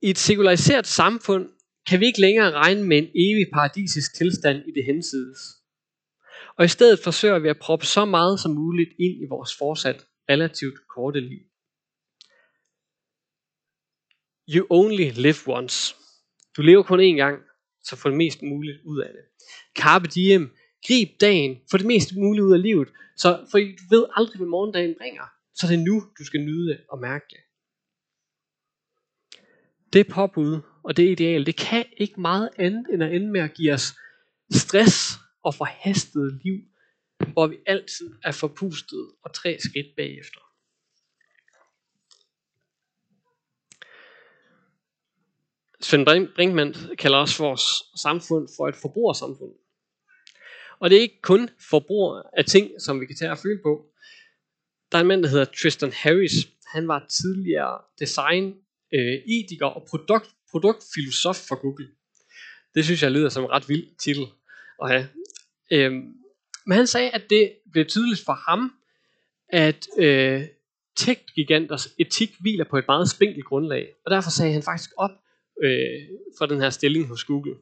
I 0.03 0.11
et 0.11 0.19
sekulariseret 0.19 0.87
samfund 0.87 1.49
kan 1.87 2.01
vi 2.01 2.07
ikke 2.07 2.21
længere 2.21 2.51
regne 2.53 2.85
med 2.85 2.99
en 2.99 3.11
evig 3.15 3.47
paradisisk 3.53 4.15
tilstand 4.15 4.69
i 4.69 4.71
det 4.71 4.85
hensides. 4.85 5.58
Og 6.59 6.65
i 6.65 6.69
stedet 6.69 6.99
forsøger 7.05 7.39
vi 7.39 7.49
at 7.49 7.59
proppe 7.59 7.87
så 7.87 8.05
meget 8.05 8.41
som 8.41 8.51
muligt 8.51 8.91
ind 8.99 9.23
i 9.23 9.27
vores 9.29 9.57
fortsat 9.59 10.07
relativt 10.31 10.79
korte 10.89 11.21
liv. 11.21 11.45
You 14.55 14.67
only 14.71 15.11
live 15.11 15.43
once. 15.47 15.95
Du 16.57 16.63
lever 16.63 16.83
kun 16.83 17.01
én 17.01 17.17
gang, 17.17 17.39
så 17.85 17.97
få 17.97 18.09
det 18.09 18.17
mest 18.17 18.43
muligt 18.43 18.79
ud 18.85 19.01
af 19.01 19.11
det. 19.13 19.25
Carpe 19.83 20.09
diem. 20.09 20.51
Grib 20.87 21.09
dagen. 21.21 21.61
Få 21.71 21.79
det 21.79 21.87
mest 21.87 22.17
muligt 22.17 22.45
ud 22.45 22.53
af 22.53 22.63
livet. 22.63 22.89
Så, 23.17 23.47
for 23.51 23.59
du 23.59 23.85
ved 23.91 24.07
aldrig, 24.17 24.37
hvad 24.37 24.47
morgendagen 24.47 24.95
bringer. 24.99 25.25
Så 25.55 25.67
det 25.67 25.75
er 25.75 25.85
nu, 25.85 26.03
du 26.19 26.25
skal 26.25 26.41
nyde 26.41 26.69
det 26.69 26.81
og 26.91 26.99
mærke 26.99 27.25
det. 27.31 27.39
Det 29.93 30.09
påbud 30.09 30.61
og 30.85 30.97
det 30.97 31.11
ideal, 31.11 31.47
det 31.47 31.57
kan 31.57 31.85
ikke 31.97 32.21
meget 32.21 32.51
andet 32.59 32.87
end 32.93 33.03
at 33.03 33.15
ende 33.15 33.31
med 33.33 33.41
at 33.41 33.55
give 33.55 33.73
os 33.73 33.95
stress 34.51 35.19
og 35.43 35.55
forhastede 35.55 36.41
liv, 36.45 36.59
hvor 37.33 37.47
vi 37.47 37.57
altid 37.67 38.11
er 38.25 38.33
forpustet 38.33 39.11
og 39.25 39.35
tre 39.35 39.59
skridt 39.61 39.97
bagefter. 39.97 40.41
Svend 45.81 46.35
Brinkmann 46.35 46.75
kalder 46.99 47.19
også 47.19 47.43
vores 47.43 47.63
samfund 48.03 48.49
for 48.57 48.69
et 48.69 48.77
forbrugersamfund. 48.77 49.53
Og 50.81 50.91
det 50.91 50.99
er 50.99 51.03
ikke 51.03 51.21
kun 51.23 51.51
forbrug 51.71 52.23
af 52.33 52.45
ting, 52.45 52.71
som 52.81 53.01
vi 53.01 53.07
kan 53.07 53.17
tage 53.17 53.31
og 53.31 53.39
føle 53.39 53.61
på. 53.63 53.87
Der 54.93 54.99
er 54.99 55.03
en 55.03 55.09
mand, 55.09 55.23
der 55.23 55.29
hedder 55.29 55.45
Tristan 55.45 55.93
Harris. 55.93 56.33
Han 56.67 56.89
var 56.89 57.07
tidligere 57.09 57.79
design, 57.99 58.55
øh, 58.95 59.15
etiker 59.27 59.67
og 59.67 59.87
produkt, 59.89 60.31
produktfilosof 60.51 61.37
for 61.49 61.61
Google. 61.61 61.89
Det 62.75 62.85
synes 62.85 63.03
jeg 63.03 63.11
lyder 63.11 63.29
som 63.29 63.45
en 63.45 63.51
ret 63.51 63.69
vild 63.69 63.87
titel 64.05 64.27
at 64.83 64.91
have. 64.91 65.09
Øhm, 65.73 66.15
men 66.67 66.77
han 66.77 66.87
sagde, 66.87 67.11
at 67.11 67.31
det 67.31 67.53
blev 67.73 67.87
tydeligt 67.87 68.25
for 68.25 68.33
ham, 68.33 68.73
at 69.49 69.89
øh, 69.99 70.43
tech-giganters 70.97 71.95
etik 71.99 72.35
hviler 72.41 72.65
på 72.65 72.77
et 72.79 72.85
meget 72.89 73.11
spinkelt 73.11 73.45
grundlag. 73.45 73.95
Og 74.05 74.11
derfor 74.11 74.31
sagde 74.31 74.53
han 74.53 74.63
faktisk 74.63 74.91
op 74.97 75.11
øh, 75.63 76.09
for 76.39 76.47
den 76.47 76.61
her 76.61 76.71
stilling 76.71 77.07
hos 77.07 77.25
Google. 77.25 77.57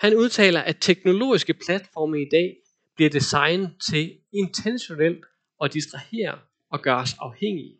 Han 0.00 0.16
udtaler, 0.16 0.60
at 0.60 0.76
teknologiske 0.80 1.54
platforme 1.54 2.22
i 2.22 2.28
dag 2.30 2.56
bliver 2.96 3.10
designet 3.10 3.76
til 3.90 4.18
intentionelt 4.32 5.24
at 5.62 5.72
distrahere 5.72 6.38
og 6.70 6.82
gøre 6.82 6.96
os 6.96 7.14
afhængige. 7.18 7.78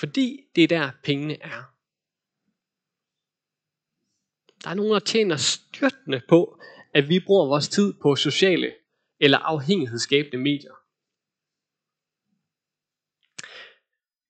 Fordi 0.00 0.40
det 0.56 0.64
er 0.64 0.68
der 0.68 0.90
pengene 1.04 1.42
er. 1.42 1.74
Der 4.64 4.70
er 4.70 4.74
nogen, 4.74 4.92
der 4.92 4.98
tjener 4.98 5.36
styrtende 5.36 6.20
på, 6.28 6.60
at 6.94 7.08
vi 7.08 7.20
bruger 7.20 7.46
vores 7.46 7.68
tid 7.68 7.94
på 8.02 8.16
sociale 8.16 8.72
eller 9.20 9.38
afhængighedsskabende 9.38 10.38
medier. 10.38 10.74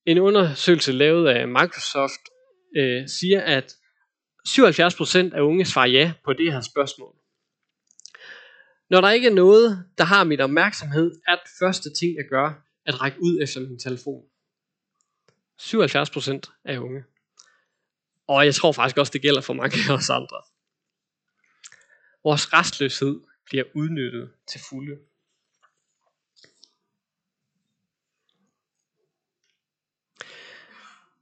En 0.06 0.18
undersøgelse 0.18 0.92
lavet 0.92 1.28
af 1.28 1.48
Microsoft 1.48 2.20
øh, 2.76 3.08
siger, 3.08 3.40
at 3.40 3.72
77% 4.48 5.36
af 5.36 5.40
unge 5.40 5.64
svarer 5.64 5.86
ja 5.86 6.12
på 6.24 6.32
det 6.32 6.52
her 6.52 6.60
spørgsmål. 6.60 7.14
Når 8.90 9.00
der 9.00 9.10
ikke 9.10 9.28
er 9.28 9.34
noget, 9.34 9.84
der 9.98 10.04
har 10.04 10.24
mit 10.24 10.40
opmærksomhed, 10.40 11.20
er 11.26 11.34
det 11.34 11.50
første 11.58 11.92
ting, 11.92 12.16
jeg 12.16 12.24
gør, 12.30 12.64
at 12.86 13.00
række 13.00 13.18
ud 13.22 13.42
efter 13.42 13.60
min 13.60 13.78
telefon. 13.78 14.22
77% 15.60 16.62
af 16.64 16.78
unge. 16.78 17.04
Og 18.26 18.44
jeg 18.44 18.54
tror 18.54 18.72
faktisk 18.72 18.98
også, 18.98 19.12
det 19.12 19.22
gælder 19.22 19.40
for 19.40 19.52
mange 19.52 19.76
af 19.88 19.94
os 19.94 20.10
andre. 20.10 20.42
Vores 22.24 22.52
restløshed 22.52 23.20
bliver 23.44 23.64
udnyttet 23.74 24.32
til 24.46 24.60
fulde. 24.70 24.98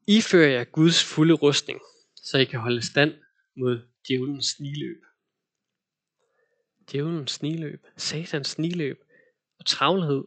Ifører 0.09 0.51
jeg 0.51 0.71
Guds 0.73 1.05
fulde 1.05 1.35
rustning, 1.35 1.81
så 2.17 2.39
I 2.39 2.45
kan 2.45 2.61
holde 2.61 2.87
stand 2.87 3.15
mod 3.57 3.83
djævelens 4.09 4.47
sniløb. 4.47 5.05
Djævelens 6.93 7.31
sniløb, 7.31 7.87
satans 7.97 8.49
sniløb 8.49 9.05
og 9.59 9.67
travlhed. 9.67 10.25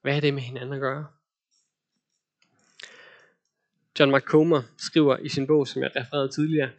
Hvad 0.00 0.16
er 0.16 0.20
det 0.20 0.34
med 0.34 0.42
hinanden 0.42 0.72
at 0.72 0.80
gøre? 0.80 1.06
John 3.98 4.16
McComber 4.16 4.62
skriver 4.78 5.16
i 5.16 5.28
sin 5.28 5.46
bog, 5.46 5.68
som 5.68 5.82
jeg 5.82 5.90
refererede 5.96 6.28
tidligere, 6.28 6.70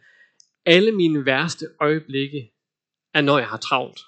alle 0.64 0.92
mine 0.92 1.26
værste 1.26 1.66
øjeblikke 1.80 2.52
er, 3.14 3.20
når 3.20 3.38
jeg 3.38 3.48
har 3.48 3.56
travlt. 3.56 4.00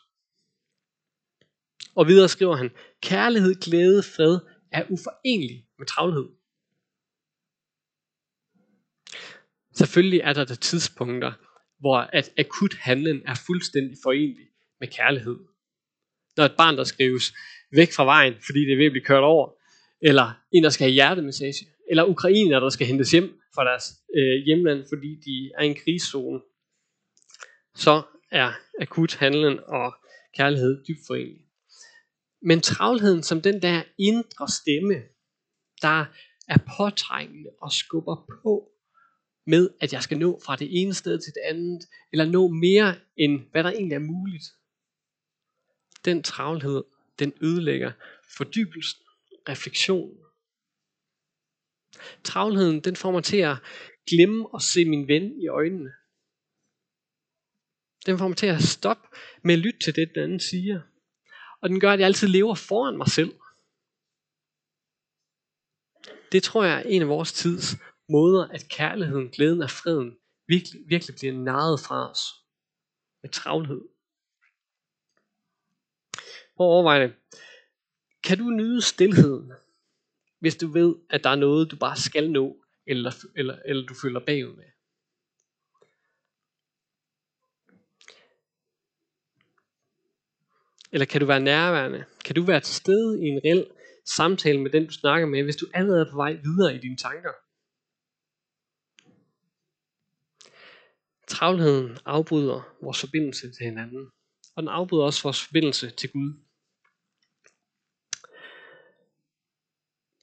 Og 1.95 2.07
videre 2.07 2.29
skriver 2.29 2.57
han, 2.57 2.71
kærlighed, 3.03 3.55
glæde, 3.55 4.03
fred 4.03 4.39
er 4.73 4.85
uforenelig 4.91 5.67
med 5.79 5.87
travlhed. 5.87 6.29
Selvfølgelig 9.75 10.21
er 10.21 10.33
der 10.33 10.45
der 10.45 10.55
tidspunkter, 10.55 11.33
hvor 11.81 11.99
at 11.99 12.33
akut 12.39 12.75
handlen 12.75 13.23
er 13.27 13.35
fuldstændig 13.47 13.97
forenlig 14.03 14.49
med 14.81 14.89
kærlighed. 14.89 15.39
Når 16.37 16.45
et 16.45 16.57
barn, 16.57 16.77
der 16.77 16.85
skrives 16.85 17.35
væk 17.73 17.93
fra 17.93 18.05
vejen, 18.05 18.35
fordi 18.47 18.61
det 18.61 18.73
er 18.73 18.77
ved 18.77 18.87
at 18.87 18.93
blive 18.93 19.05
kørt 19.05 19.23
over, 19.23 19.51
eller 20.01 20.33
en, 20.53 20.65
der 20.65 20.71
skal 20.71 20.85
have 20.85 20.93
hjertemassage, 20.93 21.67
eller 21.91 22.05
ukrainer, 22.05 22.61
der 22.61 22.69
skal 22.69 22.87
hentes 22.87 23.11
hjem 23.11 23.41
fra 23.55 23.65
deres 23.65 23.85
øh, 24.17 24.45
hjemland, 24.47 24.85
fordi 24.89 25.11
de 25.27 25.51
er 25.59 25.63
i 25.63 25.67
en 25.67 25.75
krigszone, 25.75 26.41
så 27.75 28.03
er 28.31 28.53
akut 28.81 29.15
handlen 29.15 29.61
og 29.67 29.95
kærlighed 30.37 30.85
dybt 30.85 31.07
forenelig. 31.07 31.47
Men 32.43 32.61
travlheden 32.61 33.23
som 33.23 33.43
den 33.43 33.63
der 33.63 33.83
indre 33.99 34.49
stemme, 34.49 35.03
der 35.83 36.05
er 36.49 36.59
påtrængende 36.77 37.51
og 37.61 37.73
skubber 37.73 38.27
på 38.43 38.71
med, 39.47 39.71
at 39.81 39.93
jeg 39.93 40.03
skal 40.03 40.19
nå 40.19 40.41
fra 40.45 40.57
det 40.57 40.69
ene 40.81 40.95
sted 40.95 41.19
til 41.19 41.33
det 41.35 41.41
andet, 41.45 41.83
eller 42.13 42.25
nå 42.25 42.49
mere 42.49 42.95
end 43.17 43.51
hvad 43.51 43.65
der 43.65 43.71
egentlig 43.71 43.95
er 43.95 43.99
muligt. 43.99 44.45
Den 46.05 46.23
travlhed, 46.23 46.85
den 47.19 47.33
ødelægger 47.41 47.93
fordybelsen, 48.37 49.01
refleksionen. 49.49 50.19
Travlheden, 52.25 52.81
den 52.81 52.97
får 52.97 53.11
mig 53.11 53.25
til 53.25 53.37
at 53.37 53.57
glemme 54.07 54.49
at 54.55 54.63
se 54.63 54.85
min 54.85 55.09
ven 55.09 55.41
i 55.43 55.49
øjnene. 55.49 55.93
Den 58.07 58.19
får 58.19 58.29
mig 58.29 58.37
til 58.37 58.47
at 58.47 58.63
stoppe 58.63 59.09
med 59.43 59.55
at 59.55 59.61
lytte 59.61 59.79
til 59.79 59.97
det, 59.97 60.11
den 60.15 60.23
anden 60.23 60.41
siger. 60.41 60.81
Og 61.61 61.69
den 61.69 61.81
gør, 61.81 61.93
at 61.93 61.99
jeg 61.99 62.07
altid 62.07 62.29
lever 62.29 62.55
foran 62.55 62.97
mig 62.97 63.09
selv. 63.09 63.35
Det 66.33 66.43
tror 66.43 66.65
jeg 66.65 66.79
er 66.79 66.83
en 66.83 67.03
af 67.03 67.09
vores 67.09 67.33
tids 67.33 67.77
måder, 68.09 68.49
at 68.49 68.69
kærligheden, 68.69 69.29
glæden 69.29 69.63
og 69.63 69.71
freden 69.71 70.17
virkelig, 70.49 70.81
virkelig 70.89 71.17
bliver 71.17 71.33
narret 71.35 71.81
fra 71.81 72.11
os. 72.11 72.21
Med 73.23 73.31
travlhed. 73.31 73.81
Prøv 76.57 76.67
at 76.67 76.71
overveje 76.71 77.03
det. 77.03 77.15
Kan 78.25 78.39
du 78.39 78.51
nyde 78.51 78.83
stillheden, 78.83 79.53
hvis 80.39 80.57
du 80.57 80.67
ved, 80.73 80.95
at 81.11 81.25
der 81.25 81.31
er 81.31 81.37
noget, 81.37 81.71
du 81.71 81.77
bare 81.77 81.97
skal 81.97 82.31
nå, 82.31 82.65
eller, 82.87 83.13
eller, 83.37 83.59
eller 83.65 83.87
du 83.87 83.95
føler 84.03 84.21
bagud 84.21 84.57
med? 84.57 84.74
Eller 90.95 91.07
kan 91.07 91.21
du 91.21 91.27
være 91.27 91.41
nærværende? 91.41 92.05
Kan 92.25 92.35
du 92.35 92.43
være 92.43 92.61
til 92.61 92.75
stede 92.75 93.23
i 93.23 93.27
en 93.27 93.41
reel 93.45 93.71
samtale 94.05 94.61
med 94.61 94.71
den, 94.71 94.87
du 94.87 94.93
snakker 94.93 95.27
med, 95.27 95.43
hvis 95.43 95.57
du 95.57 95.67
allerede 95.75 96.01
er 96.07 96.11
på 96.11 96.17
vej 96.17 96.33
videre 96.33 96.75
i 96.75 96.79
dine 96.79 96.97
tanker? 96.97 97.33
Travlheden 101.27 101.99
afbryder 102.05 102.77
vores 102.83 103.01
forbindelse 103.01 103.53
til 103.53 103.65
hinanden, 103.65 104.11
og 104.57 104.63
den 104.63 104.69
afbryder 104.69 105.05
også 105.05 105.23
vores 105.23 105.45
forbindelse 105.45 105.91
til 105.91 106.13
Gud. 106.13 106.33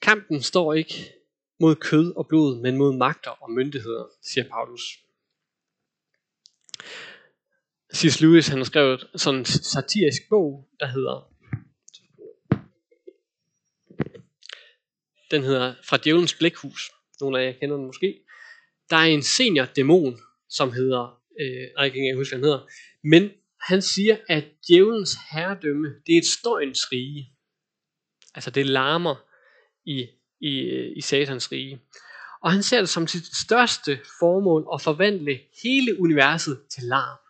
Kampen 0.02 0.42
står 0.42 0.74
ikke 0.74 1.14
mod 1.60 1.76
kød 1.76 2.16
og 2.16 2.28
blod, 2.28 2.62
men 2.62 2.78
mod 2.78 2.98
magter 2.98 3.32
og 3.32 3.52
myndigheder, 3.52 4.06
siger 4.22 4.50
Paulus. 4.50 4.84
C.S. 7.96 8.22
Lewis 8.22 8.48
han 8.48 8.66
skrev 8.66 8.98
sådan 9.16 9.40
en 9.40 9.46
satirisk 9.46 10.22
bog, 10.30 10.68
der 10.80 10.88
hedder 10.88 11.32
Den 15.32 15.44
hedder 15.44 15.74
Fra 15.84 15.98
djævelens 15.98 16.34
blækhus. 16.34 16.92
Nogle 17.22 17.40
af 17.40 17.46
jer 17.46 17.60
kender 17.60 17.78
den 17.78 17.86
måske. 17.86 18.20
Der 18.90 18.96
er 18.96 19.06
en 19.06 19.24
senior 19.24 19.66
dæmon, 19.66 20.18
som 20.50 20.72
hedder, 20.72 21.22
øh, 21.42 21.68
nej, 21.76 21.84
jeg 21.84 21.92
kan 21.92 22.04
ikke 22.04 22.18
huske, 22.18 22.36
hvad 22.36 22.40
han 22.40 22.46
hedder, 22.46 22.68
men 23.04 23.32
han 23.62 23.82
siger, 23.82 24.18
at 24.30 24.44
djævelens 24.68 25.16
herredømme, 25.32 25.88
det 26.06 26.14
er 26.14 26.18
et 26.18 26.26
støjens 26.40 26.92
rige. 26.92 27.34
Altså 28.36 28.52
det 28.52 28.66
larmer 28.66 29.16
i, 29.86 30.08
i, 30.40 30.54
i 30.96 31.02
satans 31.02 31.52
rige. 31.52 31.82
Og 32.44 32.52
han 32.52 32.64
ser 32.64 32.80
det 32.80 32.90
som 32.90 33.08
sit 33.08 33.36
største 33.36 34.00
formål 34.20 34.68
at 34.74 34.82
forvandle 34.82 35.40
hele 35.64 36.00
universet 36.00 36.62
til 36.70 36.84
larm. 36.84 37.21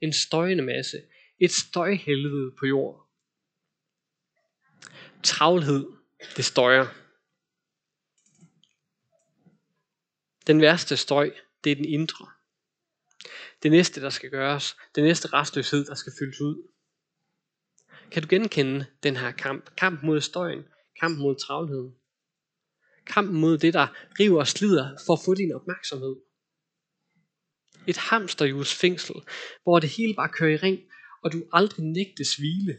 En 0.00 0.12
støjende 0.12 0.64
masse. 0.64 1.02
Et 1.38 1.50
støjhelvede 1.50 2.52
på 2.58 2.66
jorden. 2.66 3.02
Travlhed, 5.22 5.86
det 6.36 6.44
støjer. 6.44 6.86
Den 10.46 10.60
værste 10.60 10.96
støj, 10.96 11.30
det 11.64 11.72
er 11.72 11.76
den 11.76 11.84
indre. 11.84 12.26
Det 13.62 13.70
næste, 13.70 14.00
der 14.00 14.10
skal 14.10 14.30
gøres, 14.30 14.76
det 14.94 15.04
næste 15.04 15.28
restløshed, 15.28 15.84
der 15.84 15.94
skal 15.94 16.12
fyldes 16.18 16.40
ud. 16.40 16.68
Kan 18.10 18.22
du 18.22 18.28
genkende 18.30 18.86
den 19.02 19.16
her 19.16 19.32
kamp? 19.32 19.76
Kamp 19.76 20.02
mod 20.02 20.20
støjen, 20.20 20.64
kamp 21.00 21.18
mod 21.18 21.34
travlheden. 21.34 21.94
Kampen 23.08 23.40
mod 23.40 23.58
det, 23.58 23.74
der 23.74 23.86
river 24.20 24.38
og 24.38 24.48
slider 24.48 24.96
for 25.06 25.12
at 25.12 25.20
få 25.24 25.34
din 25.34 25.52
opmærksomhed. 25.52 26.16
Et 27.88 27.96
hamsterhjuls 27.96 28.74
fængsel, 28.74 29.14
hvor 29.62 29.78
det 29.78 29.88
hele 29.88 30.14
bare 30.14 30.28
kører 30.28 30.52
i 30.52 30.56
ring, 30.56 30.78
og 31.22 31.32
du 31.32 31.44
aldrig 31.52 31.84
nægtes 31.84 32.36
hvile. 32.36 32.78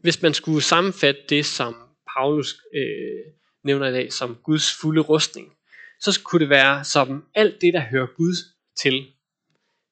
Hvis 0.00 0.22
man 0.22 0.34
skulle 0.34 0.62
sammenfatte 0.62 1.20
det, 1.28 1.46
som 1.46 1.74
Paulus 2.14 2.62
øh, 2.74 3.32
nævner 3.62 3.88
i 3.88 3.92
dag 3.92 4.12
som 4.12 4.36
Guds 4.36 4.72
fulde 4.80 5.00
rustning, 5.00 5.56
så 6.00 6.20
kunne 6.24 6.40
det 6.40 6.48
være 6.48 6.84
som 6.84 7.26
alt 7.34 7.60
det, 7.60 7.74
der 7.74 7.80
hører 7.80 8.06
Gud 8.16 8.36
til, 8.76 9.14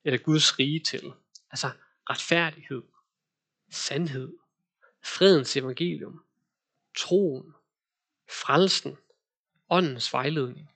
eller 0.04 0.18
Guds 0.18 0.58
rige 0.58 0.80
til. 0.80 1.12
Altså 1.50 1.70
retfærdighed, 2.10 2.82
sandhed, 3.70 4.32
fredens 5.04 5.56
evangelium, 5.56 6.24
troen, 6.96 7.54
frelsen, 8.30 8.96
åndens 9.70 10.12
vejledning. 10.12 10.70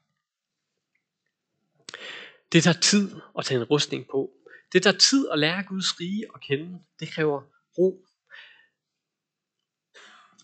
Det 2.52 2.62
tager 2.62 2.80
tid 2.80 3.20
at 3.38 3.44
tage 3.44 3.60
en 3.60 3.64
rustning 3.64 4.06
på. 4.10 4.32
Det 4.72 4.82
tager 4.82 4.98
tid 4.98 5.28
at 5.30 5.38
lære 5.38 5.64
Guds 5.64 6.00
rige 6.00 6.26
at 6.34 6.40
kende. 6.40 6.82
Det 7.00 7.08
kræver 7.10 7.42
ro. 7.78 8.06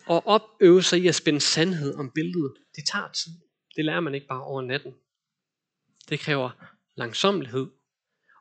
Og 0.07 0.27
opøve 0.27 0.83
sig 0.83 0.99
i 0.99 1.09
at 1.09 1.15
spænde 1.15 1.41
sandhed 1.41 1.95
om 1.95 2.11
billedet, 2.11 2.55
det 2.77 2.85
tager 2.87 3.13
tid. 3.13 3.33
Det 3.77 3.85
lærer 3.85 4.01
man 4.01 4.15
ikke 4.15 4.27
bare 4.27 4.43
over 4.43 4.63
natten. 4.63 4.95
Det 6.09 6.21
kræver 6.21 6.51
langsomlighed 6.95 7.71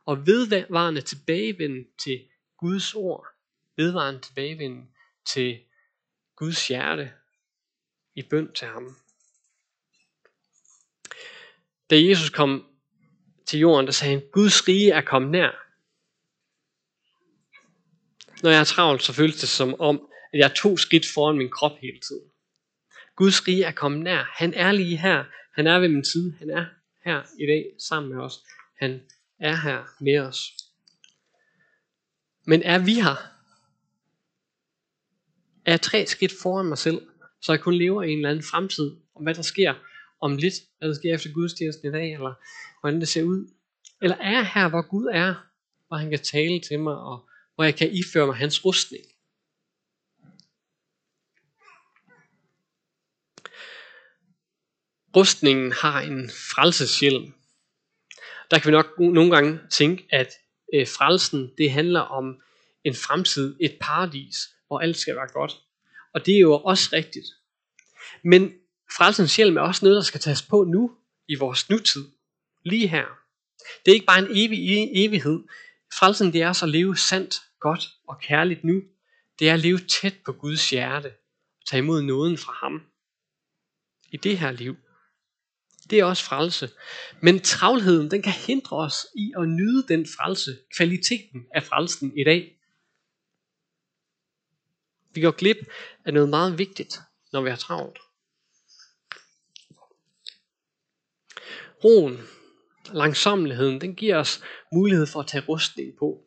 og 0.05 0.27
vedvarende 0.27 1.01
tilbagevenden 1.01 1.85
til 2.03 2.29
Guds 2.57 2.93
ord. 2.93 3.27
Vedvarende 3.75 4.21
tilbagevenden 4.21 4.89
til 5.25 5.63
Guds 6.35 6.67
hjerte 6.67 7.13
i 8.17 8.23
bøn 8.23 8.53
til 8.53 8.67
ham. 8.67 8.97
Da 11.89 12.01
Jesus 12.01 12.29
kom 12.29 12.67
til 13.45 13.59
jorden, 13.59 13.85
der 13.85 13.91
sagde 13.91 14.13
han, 14.13 14.29
Guds 14.31 14.67
rige 14.67 14.91
er 14.91 15.01
kommet 15.01 15.31
nær. 15.31 15.63
Når 18.43 18.49
jeg 18.49 18.59
er 18.59 18.63
travlt, 18.63 19.03
så 19.03 19.13
føles 19.13 19.35
det 19.35 19.49
som 19.49 19.79
om, 19.79 20.09
at 20.33 20.39
jeg 20.39 20.49
er 20.49 20.53
to 20.53 20.77
skridt 20.77 21.05
foran 21.13 21.37
min 21.37 21.49
krop 21.49 21.77
hele 21.81 21.99
tiden. 21.99 22.31
Guds 23.15 23.47
rige 23.47 23.63
er 23.63 23.71
kommet 23.71 24.01
nær. 24.01 24.33
Han 24.37 24.53
er 24.53 24.71
lige 24.71 24.97
her. 24.97 25.23
Han 25.53 25.67
er 25.67 25.79
ved 25.79 25.89
min 25.89 26.05
side. 26.05 26.35
Han 26.39 26.49
er 26.49 26.65
her 27.05 27.23
i 27.39 27.45
dag 27.45 27.65
sammen 27.79 28.13
med 28.13 28.23
os. 28.23 28.33
Han 28.79 29.01
er 29.39 29.55
her 29.55 29.83
med 29.99 30.19
os. 30.19 30.53
Men 32.45 32.63
er 32.63 32.79
vi 32.79 32.93
her? 32.93 33.15
Er 35.65 35.71
jeg 35.71 35.81
tre 35.81 36.05
skridt 36.07 36.31
foran 36.41 36.65
mig 36.65 36.77
selv, 36.77 37.01
så 37.41 37.51
jeg 37.53 37.61
kun 37.61 37.73
lever 37.73 38.03
i 38.03 38.11
en 38.11 38.17
eller 38.17 38.29
anden 38.29 38.43
fremtid, 38.43 38.95
om 39.15 39.23
hvad 39.23 39.35
der 39.35 39.41
sker 39.41 39.73
om 40.21 40.37
lidt, 40.37 40.53
hvad 40.77 40.89
der 40.89 40.95
sker 40.95 41.13
efter 41.13 41.33
gudstjenesten 41.33 41.89
i 41.89 41.91
dag, 41.91 42.13
eller 42.13 42.33
hvordan 42.81 42.99
det 42.99 43.07
ser 43.07 43.23
ud? 43.23 43.47
Eller 44.01 44.17
er 44.17 44.31
jeg 44.31 44.51
her, 44.53 44.69
hvor 44.69 44.89
Gud 44.89 45.05
er, 45.13 45.35
hvor 45.87 45.97
han 45.97 46.09
kan 46.09 46.19
tale 46.19 46.59
til 46.59 46.79
mig, 46.79 46.97
og 46.97 47.29
hvor 47.55 47.63
jeg 47.63 47.75
kan 47.75 47.91
iføre 47.91 48.25
mig 48.25 48.35
hans 48.35 48.65
rustning? 48.65 49.03
Rustningen 55.15 55.71
har 55.71 56.01
en 56.01 56.29
frelseshjelm. 56.29 57.33
Der 58.51 58.59
kan 58.59 58.67
vi 58.67 58.71
nok 58.71 58.99
nogle 58.99 59.35
gange 59.35 59.59
tænke, 59.71 60.07
at 60.09 60.29
øh, 60.73 60.87
frelsen, 60.87 61.51
det 61.57 61.71
handler 61.71 61.99
om 61.99 62.41
en 62.83 62.95
fremtid, 62.95 63.57
et 63.59 63.77
paradis, 63.81 64.35
hvor 64.67 64.79
alt 64.79 64.97
skal 64.97 65.15
være 65.15 65.27
godt. 65.33 65.66
Og 66.17 66.25
det 66.25 66.35
er 66.35 66.39
jo 66.39 66.53
også 66.53 66.89
rigtigt. 66.93 67.25
Men 68.23 68.53
frelsens 68.97 69.35
hjelm 69.35 69.57
er 69.57 69.61
også 69.61 69.85
noget, 69.85 69.95
der 69.95 70.01
skal 70.01 70.19
tages 70.19 70.41
på 70.41 70.63
nu, 70.63 70.91
i 71.27 71.35
vores 71.35 71.69
nutid, 71.69 72.05
lige 72.65 72.87
her. 72.87 73.05
Det 73.85 73.91
er 73.91 73.93
ikke 73.93 74.05
bare 74.05 74.19
en 74.19 74.27
evig 74.29 74.89
evighed. 75.05 75.43
Frelsen 75.93 76.33
det 76.33 76.41
er 76.41 76.53
så 76.53 76.65
at 76.65 76.71
leve 76.71 76.97
sandt, 76.97 77.41
godt 77.59 77.89
og 78.07 78.19
kærligt 78.21 78.63
nu. 78.63 78.81
Det 79.39 79.49
er 79.49 79.53
at 79.53 79.59
leve 79.59 79.77
tæt 79.77 80.15
på 80.25 80.31
Guds 80.31 80.69
hjerte 80.69 81.07
og 81.07 81.67
tage 81.69 81.77
imod 81.77 82.01
nåden 82.01 82.37
fra 82.37 82.53
ham. 82.53 82.81
I 84.11 84.17
det 84.17 84.37
her 84.37 84.51
liv. 84.51 84.75
Det 85.89 85.99
er 85.99 86.05
også 86.05 86.23
frelse. 86.23 86.69
Men 87.21 87.39
travlheden, 87.39 88.11
den 88.11 88.21
kan 88.21 88.33
hindre 88.33 88.77
os 88.77 89.07
i 89.15 89.31
at 89.37 89.47
nyde 89.49 89.87
den 89.87 90.05
frelse, 90.05 90.57
kvaliteten 90.77 91.45
af 91.55 91.63
frelsen 91.63 92.17
i 92.17 92.23
dag. 92.23 92.56
Vi 95.17 95.21
går 95.21 95.31
glip 95.31 95.57
af 96.05 96.13
noget 96.13 96.29
meget 96.29 96.57
vigtigt, 96.57 96.99
når 97.31 97.41
vi 97.41 97.49
har 97.49 97.57
travlt. 97.57 97.99
Roen, 101.83 102.27
langsomligheden, 102.93 103.81
den 103.81 103.95
giver 103.95 104.17
os 104.17 104.43
mulighed 104.73 105.07
for 105.07 105.19
at 105.19 105.27
tage 105.27 105.43
rustning 105.49 105.97
på. 105.99 106.23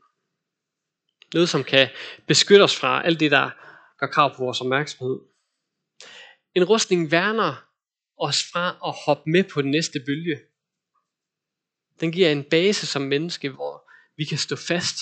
Noget, 1.34 1.48
som 1.48 1.64
kan 1.64 1.88
beskytte 2.26 2.62
os 2.62 2.76
fra 2.76 3.04
alt 3.04 3.20
det, 3.20 3.30
der 3.30 3.50
gør 3.98 4.06
krav 4.06 4.36
på 4.36 4.44
vores 4.44 4.60
opmærksomhed. 4.60 5.18
En 6.54 6.64
rustning 6.64 7.10
værner 7.10 7.66
os 8.16 8.44
fra 8.52 8.68
at 8.86 8.94
hoppe 9.06 9.30
med 9.30 9.44
på 9.44 9.62
den 9.62 9.70
næste 9.70 10.00
bølge. 10.06 10.40
Den 12.00 12.12
giver 12.12 12.32
en 12.32 12.44
base 12.44 12.86
som 12.86 13.02
menneske, 13.02 13.50
hvor 13.50 13.90
vi 14.16 14.24
kan 14.24 14.38
stå 14.38 14.56
fast, 14.56 14.96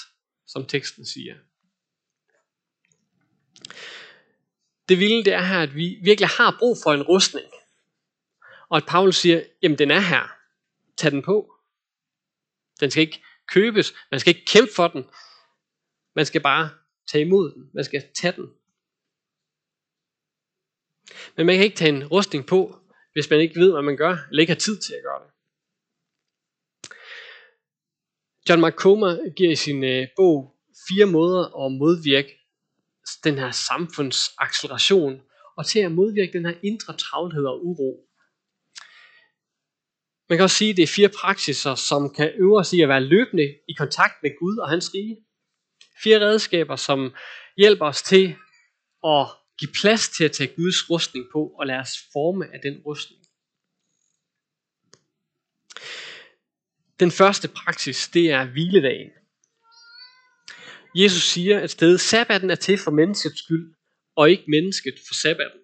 som 0.47 0.67
teksten 0.67 1.07
siger. 1.07 1.35
Det 4.89 4.99
vilde 4.99 5.25
det 5.25 5.33
er 5.33 5.43
her, 5.43 5.63
at 5.63 5.75
vi 5.75 5.99
virkelig 6.03 6.29
har 6.29 6.57
brug 6.59 6.77
for 6.83 6.93
en 6.93 7.03
rustning. 7.03 7.47
Og 8.69 8.77
at 8.77 8.85
Paulus 8.89 9.17
siger, 9.17 9.43
jamen 9.63 9.79
den 9.79 9.91
er 9.91 10.01
her. 10.01 10.35
Tag 10.97 11.11
den 11.11 11.23
på. 11.23 11.55
Den 12.81 12.91
skal 12.91 13.01
ikke 13.01 13.23
købes. 13.49 13.95
Man 14.11 14.21
skal 14.21 14.35
ikke 14.37 14.47
kæmpe 14.47 14.73
for 14.77 14.89
den. 14.89 15.05
Man 16.15 16.27
skal 16.27 16.41
bare 16.41 16.71
tage 17.07 17.25
imod 17.25 17.53
den. 17.55 17.71
Man 17.75 17.85
skal 17.85 18.05
tage 18.15 18.33
den. 18.33 18.51
Men 21.37 21.47
man 21.47 21.55
kan 21.55 21.65
ikke 21.65 21.77
tage 21.77 21.97
en 21.97 22.07
rustning 22.07 22.47
på, 22.47 22.79
hvis 23.13 23.31
man 23.31 23.41
ikke 23.41 23.61
ved, 23.61 23.73
hvad 23.73 23.83
man 23.83 23.97
gør, 23.97 24.17
eller 24.31 24.41
ikke 24.41 24.53
har 24.53 24.61
tid 24.61 24.81
til 24.81 24.95
at 24.95 25.03
gøre 25.03 25.23
det. 25.25 25.33
John 28.49 28.67
McComber 28.67 29.35
giver 29.37 29.51
i 29.51 29.57
sin 29.57 29.85
øh, 29.85 30.07
bog 30.17 30.57
fire 30.89 31.07
måder 31.07 31.65
at 31.65 31.73
modvirke 31.73 32.38
den 33.25 33.39
her 33.39 33.51
samfundsacceleration, 33.51 35.21
og 35.57 35.67
til 35.67 35.79
at 35.79 35.93
modvirke 35.93 36.33
den 36.33 36.45
her 36.45 36.55
indre 36.63 36.97
travlhed 36.97 37.45
og 37.45 37.67
uro. 37.67 38.05
Man 40.29 40.39
kan 40.39 40.45
også 40.45 40.57
sige, 40.57 40.71
at 40.71 40.77
det 40.77 40.83
er 40.83 40.95
fire 40.97 41.09
praksiser, 41.09 41.75
som 41.75 42.15
kan 42.15 42.33
øve 42.35 42.59
os 42.59 42.73
i 42.73 42.81
at 42.81 42.89
være 42.89 43.01
løbende 43.01 43.55
i 43.69 43.73
kontakt 43.73 44.15
med 44.23 44.39
Gud 44.39 44.57
og 44.57 44.69
hans 44.69 44.95
rige. 44.95 45.17
Fire 46.03 46.21
redskaber, 46.21 46.77
som 46.77 47.15
hjælper 47.57 47.87
os 47.87 48.03
til 48.03 48.37
at 49.05 49.27
give 49.59 49.73
plads 49.81 50.09
til 50.09 50.25
at 50.25 50.33
tage 50.33 50.55
Guds 50.57 50.91
rustning 50.91 51.27
på 51.33 51.41
og 51.59 51.67
lade 51.67 51.79
os 51.79 51.99
forme 52.13 52.55
af 52.55 52.61
den 52.61 52.83
rustning. 52.87 53.21
Den 57.01 57.11
første 57.11 57.49
praksis, 57.49 58.09
det 58.09 58.31
er 58.31 58.45
hviledagen. 58.45 59.11
Jesus 61.03 61.23
siger 61.23 61.63
et 61.65 61.71
sted, 61.71 61.99
sabbaten 61.99 62.51
er 62.51 62.55
til 62.55 62.79
for 62.79 62.91
menneskets 62.91 63.39
skyld, 63.39 63.75
og 64.17 64.31
ikke 64.31 64.45
mennesket 64.49 64.95
for 65.07 65.15
sabbaten. 65.15 65.61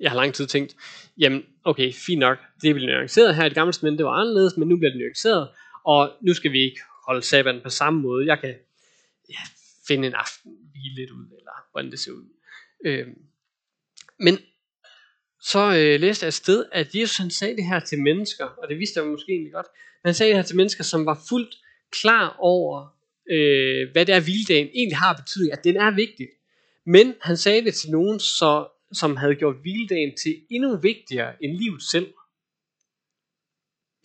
Jeg 0.00 0.10
har 0.10 0.16
lang 0.16 0.34
tid 0.34 0.46
tænkt, 0.46 0.76
jamen 1.18 1.42
okay, 1.64 1.92
fint 1.92 2.18
nok, 2.18 2.38
det 2.62 2.70
er 2.70 2.74
nuanceret 2.74 3.36
her 3.36 3.44
i 3.44 3.48
det 3.48 3.54
gamle 3.54 3.72
men 3.82 3.98
det 3.98 4.04
var 4.04 4.12
anderledes, 4.12 4.56
men 4.56 4.68
nu 4.68 4.76
bliver 4.76 4.90
det 4.90 5.00
nuanceret, 5.00 5.48
og 5.84 6.16
nu 6.22 6.34
skal 6.34 6.52
vi 6.52 6.60
ikke 6.60 6.80
holde 7.06 7.22
sabbaten 7.22 7.62
på 7.62 7.70
samme 7.70 8.00
måde. 8.00 8.26
Jeg 8.26 8.40
kan 8.40 8.54
ja, 9.28 9.42
finde 9.88 10.06
en 10.06 10.14
aften, 10.14 10.52
hvile 10.70 10.94
lidt 10.94 11.10
ud, 11.10 11.24
eller 11.38 11.52
hvordan 11.72 11.90
det 11.90 11.98
ser 11.98 12.12
ud. 12.12 12.24
Øhm, 12.84 13.14
men 14.18 14.38
så 15.40 15.58
øh, 15.58 16.00
læste 16.00 16.24
jeg 16.24 16.28
et 16.28 16.34
sted, 16.34 16.64
at 16.72 16.94
Jesus 16.94 17.16
han 17.16 17.30
sagde 17.30 17.56
det 17.56 17.66
her 17.66 17.80
til 17.80 18.02
mennesker, 18.02 18.44
og 18.44 18.68
det 18.68 18.78
vidste 18.78 19.00
jeg 19.00 19.08
måske 19.08 19.32
egentlig 19.32 19.52
godt, 19.52 19.66
men 20.02 20.08
han 20.08 20.14
sagde 20.14 20.30
det 20.30 20.38
her 20.38 20.46
til 20.46 20.56
mennesker, 20.56 20.84
som 20.84 21.06
var 21.06 21.20
fuldt 21.28 21.54
klar 21.90 22.36
over, 22.38 22.96
øh, 23.30 23.92
hvad 23.92 24.06
det 24.06 24.14
er, 24.14 24.20
hviledagen 24.20 24.68
egentlig 24.74 24.98
har 24.98 25.14
betydning, 25.14 25.52
at 25.52 25.64
den 25.64 25.76
er 25.76 25.90
vigtig. 25.90 26.28
Men 26.86 27.14
han 27.20 27.36
sagde 27.36 27.64
det 27.64 27.74
til 27.74 27.90
nogen, 27.90 28.20
så, 28.20 28.68
som 28.92 29.16
havde 29.16 29.34
gjort 29.34 29.56
hviledagen 29.56 30.16
til 30.16 30.34
endnu 30.50 30.76
vigtigere 30.76 31.44
end 31.44 31.58
livet 31.58 31.82
selv. 31.82 32.14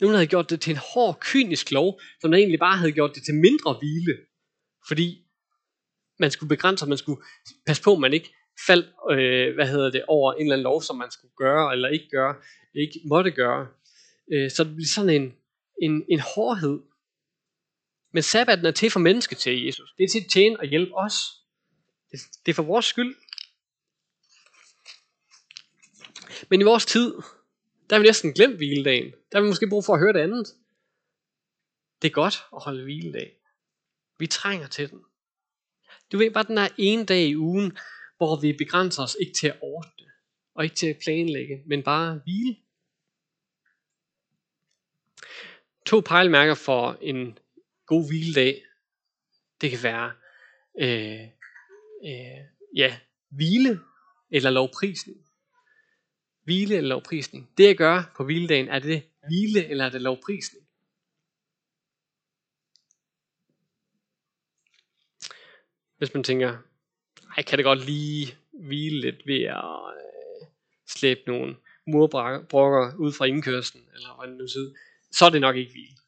Nogen 0.02 0.16
havde 0.16 0.28
gjort 0.28 0.50
det 0.50 0.62
til 0.62 0.72
en 0.72 0.80
hård, 0.94 1.18
kynisk 1.20 1.72
lov, 1.72 2.00
som 2.22 2.32
der 2.32 2.38
egentlig 2.38 2.60
bare 2.60 2.78
havde 2.78 2.92
gjort 2.92 3.16
det 3.16 3.24
til 3.24 3.36
mindre 3.36 3.78
hvile. 3.80 4.18
Fordi 4.88 5.26
man 6.20 6.32
skulle 6.32 6.50
begrænse, 6.50 6.86
man 6.86 6.98
skulle 6.98 7.22
passe 7.66 7.84
på, 7.84 7.94
at 7.94 8.00
man 8.00 8.14
ikke 8.14 8.34
faldt 8.68 8.88
øh, 9.12 9.56
hvad 9.56 9.68
hedder 9.68 9.92
det, 9.92 10.04
over 10.08 10.34
en 10.34 10.42
eller 10.42 10.54
anden 10.56 10.64
lov, 10.64 10.82
som 10.82 10.98
man 10.98 11.12
skulle 11.12 11.34
gøre 11.38 11.74
eller 11.74 11.90
ikke 11.90 12.10
gøre, 12.10 12.36
ikke 12.76 13.00
måtte 13.06 13.32
gøre. 13.32 13.68
Øh, 14.34 14.52
så 14.52 14.64
det 14.64 14.76
bliver 14.76 14.94
sådan 14.96 15.22
en, 15.22 15.34
en, 15.82 16.06
en 16.10 16.20
hårdhed. 16.20 16.80
Men 18.14 18.24
sabbaten 18.24 18.66
er 18.66 18.72
til 18.72 18.92
for 18.92 19.00
mennesket 19.00 19.38
til 19.38 19.66
Jesus. 19.66 19.94
Det 19.98 20.04
er 20.04 20.08
til 20.08 20.20
at 20.20 20.32
tjene 20.32 20.60
og 20.60 20.66
hjælpe 20.66 20.96
os. 20.96 21.14
Det, 22.46 22.52
er 22.52 22.54
for 22.54 22.64
vores 22.64 22.86
skyld. 22.86 23.16
Men 26.50 26.62
i 26.62 26.64
vores 26.64 26.86
tid, 26.86 27.14
der 27.90 27.96
har 27.96 28.00
vi 28.00 28.06
næsten 28.08 28.34
glemt 28.34 28.56
hviledagen. 28.56 29.12
Der 29.12 29.38
har 29.38 29.42
vi 29.42 29.48
måske 29.48 29.70
brug 29.70 29.86
for 29.86 29.94
at 29.94 30.00
høre 30.00 30.14
det 30.14 30.20
andet. 30.20 30.46
Det 32.02 32.08
er 32.08 32.14
godt 32.14 32.44
at 32.56 32.64
holde 32.64 32.84
hviledag. 32.84 33.38
Vi 34.20 34.28
trænger 34.28 34.68
til 34.68 34.90
den. 34.90 35.00
Du 36.12 36.18
ved 36.18 36.32
bare 36.32 36.44
den 36.44 36.58
er 36.58 36.70
en 36.78 37.06
dag 37.06 37.28
i 37.28 37.38
ugen, 37.38 37.78
hvor 38.18 38.42
vi 38.42 38.54
begrænser 38.54 39.04
os 39.04 39.18
ikke 39.20 39.34
til 39.34 39.48
at 39.48 39.58
ordne, 39.62 40.12
og 40.56 40.64
ikke 40.64 40.76
til 40.76 40.88
at 40.88 41.00
planlægge, 41.04 41.64
men 41.66 41.84
bare 41.84 42.22
hvile. 42.24 42.56
To 45.86 46.00
pejlmærker 46.00 46.56
for 46.56 46.98
en 47.02 47.38
god 47.86 48.08
hviledag, 48.08 48.64
det 49.62 49.70
kan 49.72 49.84
være 49.84 50.12
øh, 50.80 51.28
øh, 52.06 52.46
ja, 52.76 53.00
hvile 53.30 53.80
eller 54.32 54.50
lovprisning. 54.50 55.18
Hvile 56.44 56.76
eller 56.76 56.90
lovprisning. 56.90 57.50
Det 57.58 57.68
jeg 57.68 57.78
gør 57.78 58.14
på 58.18 58.24
hviledagen, 58.24 58.68
er 58.68 58.80
det 58.80 59.04
hvile 59.28 59.68
eller 59.68 59.86
er 59.86 59.90
det 59.90 60.02
lovprisning? 60.02 60.68
Hvis 65.98 66.14
man 66.14 66.24
tænker, 66.24 66.58
jeg 67.38 67.46
kan 67.46 67.58
det 67.58 67.66
godt 67.66 67.86
lige 67.86 68.38
hvile 68.54 69.02
lidt 69.02 69.28
ved 69.28 69.42
at 69.42 69.66
øh, 69.96 70.48
slæbe 70.88 71.22
nogle 71.28 71.56
murbrokker 71.88 72.96
ud 72.98 73.12
fra 73.12 73.26
indkørslen, 73.26 73.84
eller 73.94 74.16
hvad 74.18 74.28
det 74.28 74.38
nu 74.38 74.48
sidder, 74.48 74.74
så 75.12 75.26
er 75.26 75.30
det 75.30 75.42
nok 75.42 75.56
ikke 75.56 75.72
hvile. 75.72 76.03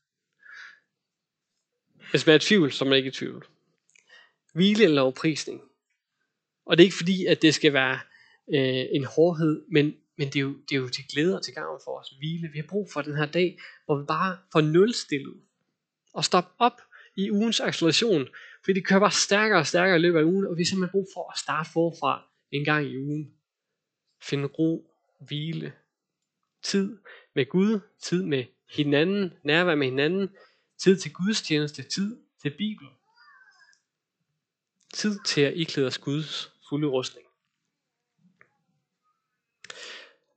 Hvis 2.12 2.26
man 2.26 2.34
er 2.34 2.38
i 2.38 2.40
tvivl, 2.40 2.72
så 2.72 2.86
er 2.86 2.90
man 2.90 2.98
ikke 2.98 3.08
i 3.08 3.12
tvivl. 3.12 3.46
Hvile 4.54 4.84
eller 4.84 4.96
lovprisning. 4.96 5.62
Og 6.66 6.78
det 6.78 6.84
er 6.84 6.86
ikke 6.86 6.98
fordi, 6.98 7.26
at 7.26 7.42
det 7.42 7.56
skal 7.56 7.74
være 7.74 8.00
øh, 8.54 8.86
en 8.92 9.04
hårdhed, 9.04 9.66
men, 9.72 9.96
men 10.18 10.28
det, 10.28 10.36
er 10.36 10.42
jo, 10.42 10.58
det 10.70 10.76
er 10.76 10.80
jo 10.80 10.90
til 10.90 11.04
glæde 11.14 11.36
og 11.36 11.44
til 11.44 11.54
gavn 11.54 11.80
for 11.84 12.00
os. 12.00 12.10
Hvile. 12.18 12.50
Vi 12.54 12.58
har 12.60 12.66
brug 12.70 12.90
for 12.94 13.02
den 13.02 13.16
her 13.16 13.26
dag, 13.26 13.60
hvor 13.86 14.00
vi 14.00 14.06
bare 14.06 14.38
får 14.52 14.62
nulstillet 14.62 15.42
og 16.14 16.26
stoppe 16.26 16.52
op 16.60 16.82
i 17.16 17.32
ugens 17.32 17.60
acceleration, 17.60 18.28
fordi 18.64 18.80
det 18.80 18.88
kører 18.88 19.00
bare 19.00 19.12
stærkere 19.12 19.60
og 19.60 19.68
stærkere 19.68 19.96
i 19.96 20.00
løbet 20.00 20.20
af 20.20 20.24
ugen, 20.24 20.48
og 20.48 20.58
vi 20.58 20.62
har 20.62 20.66
simpelthen 20.66 20.92
brug 20.92 21.08
for 21.16 21.32
at 21.32 21.38
starte 21.38 21.70
forfra 21.74 22.24
en 22.52 22.66
gang 22.66 22.86
i 22.86 22.98
ugen. 22.98 23.34
Finde 24.24 24.46
ro, 24.46 24.92
hvile, 25.20 25.74
tid 26.64 26.98
med 27.36 27.46
Gud, 27.50 27.80
tid 28.02 28.24
med 28.24 28.46
hinanden, 28.76 29.34
nærvær 29.44 29.76
med 29.76 29.88
hinanden, 29.88 30.30
tid 30.86 30.98
til 30.98 31.14
gudstjeneste, 31.14 31.84
tid 31.84 32.18
til 32.42 32.50
Bibel. 32.58 32.88
Tid 34.94 35.20
til 35.26 35.42
at 35.42 35.54
iklæde 35.56 35.88
os 35.88 35.98
Guds 35.98 36.52
fulde 36.70 36.88
rustning. 36.88 37.28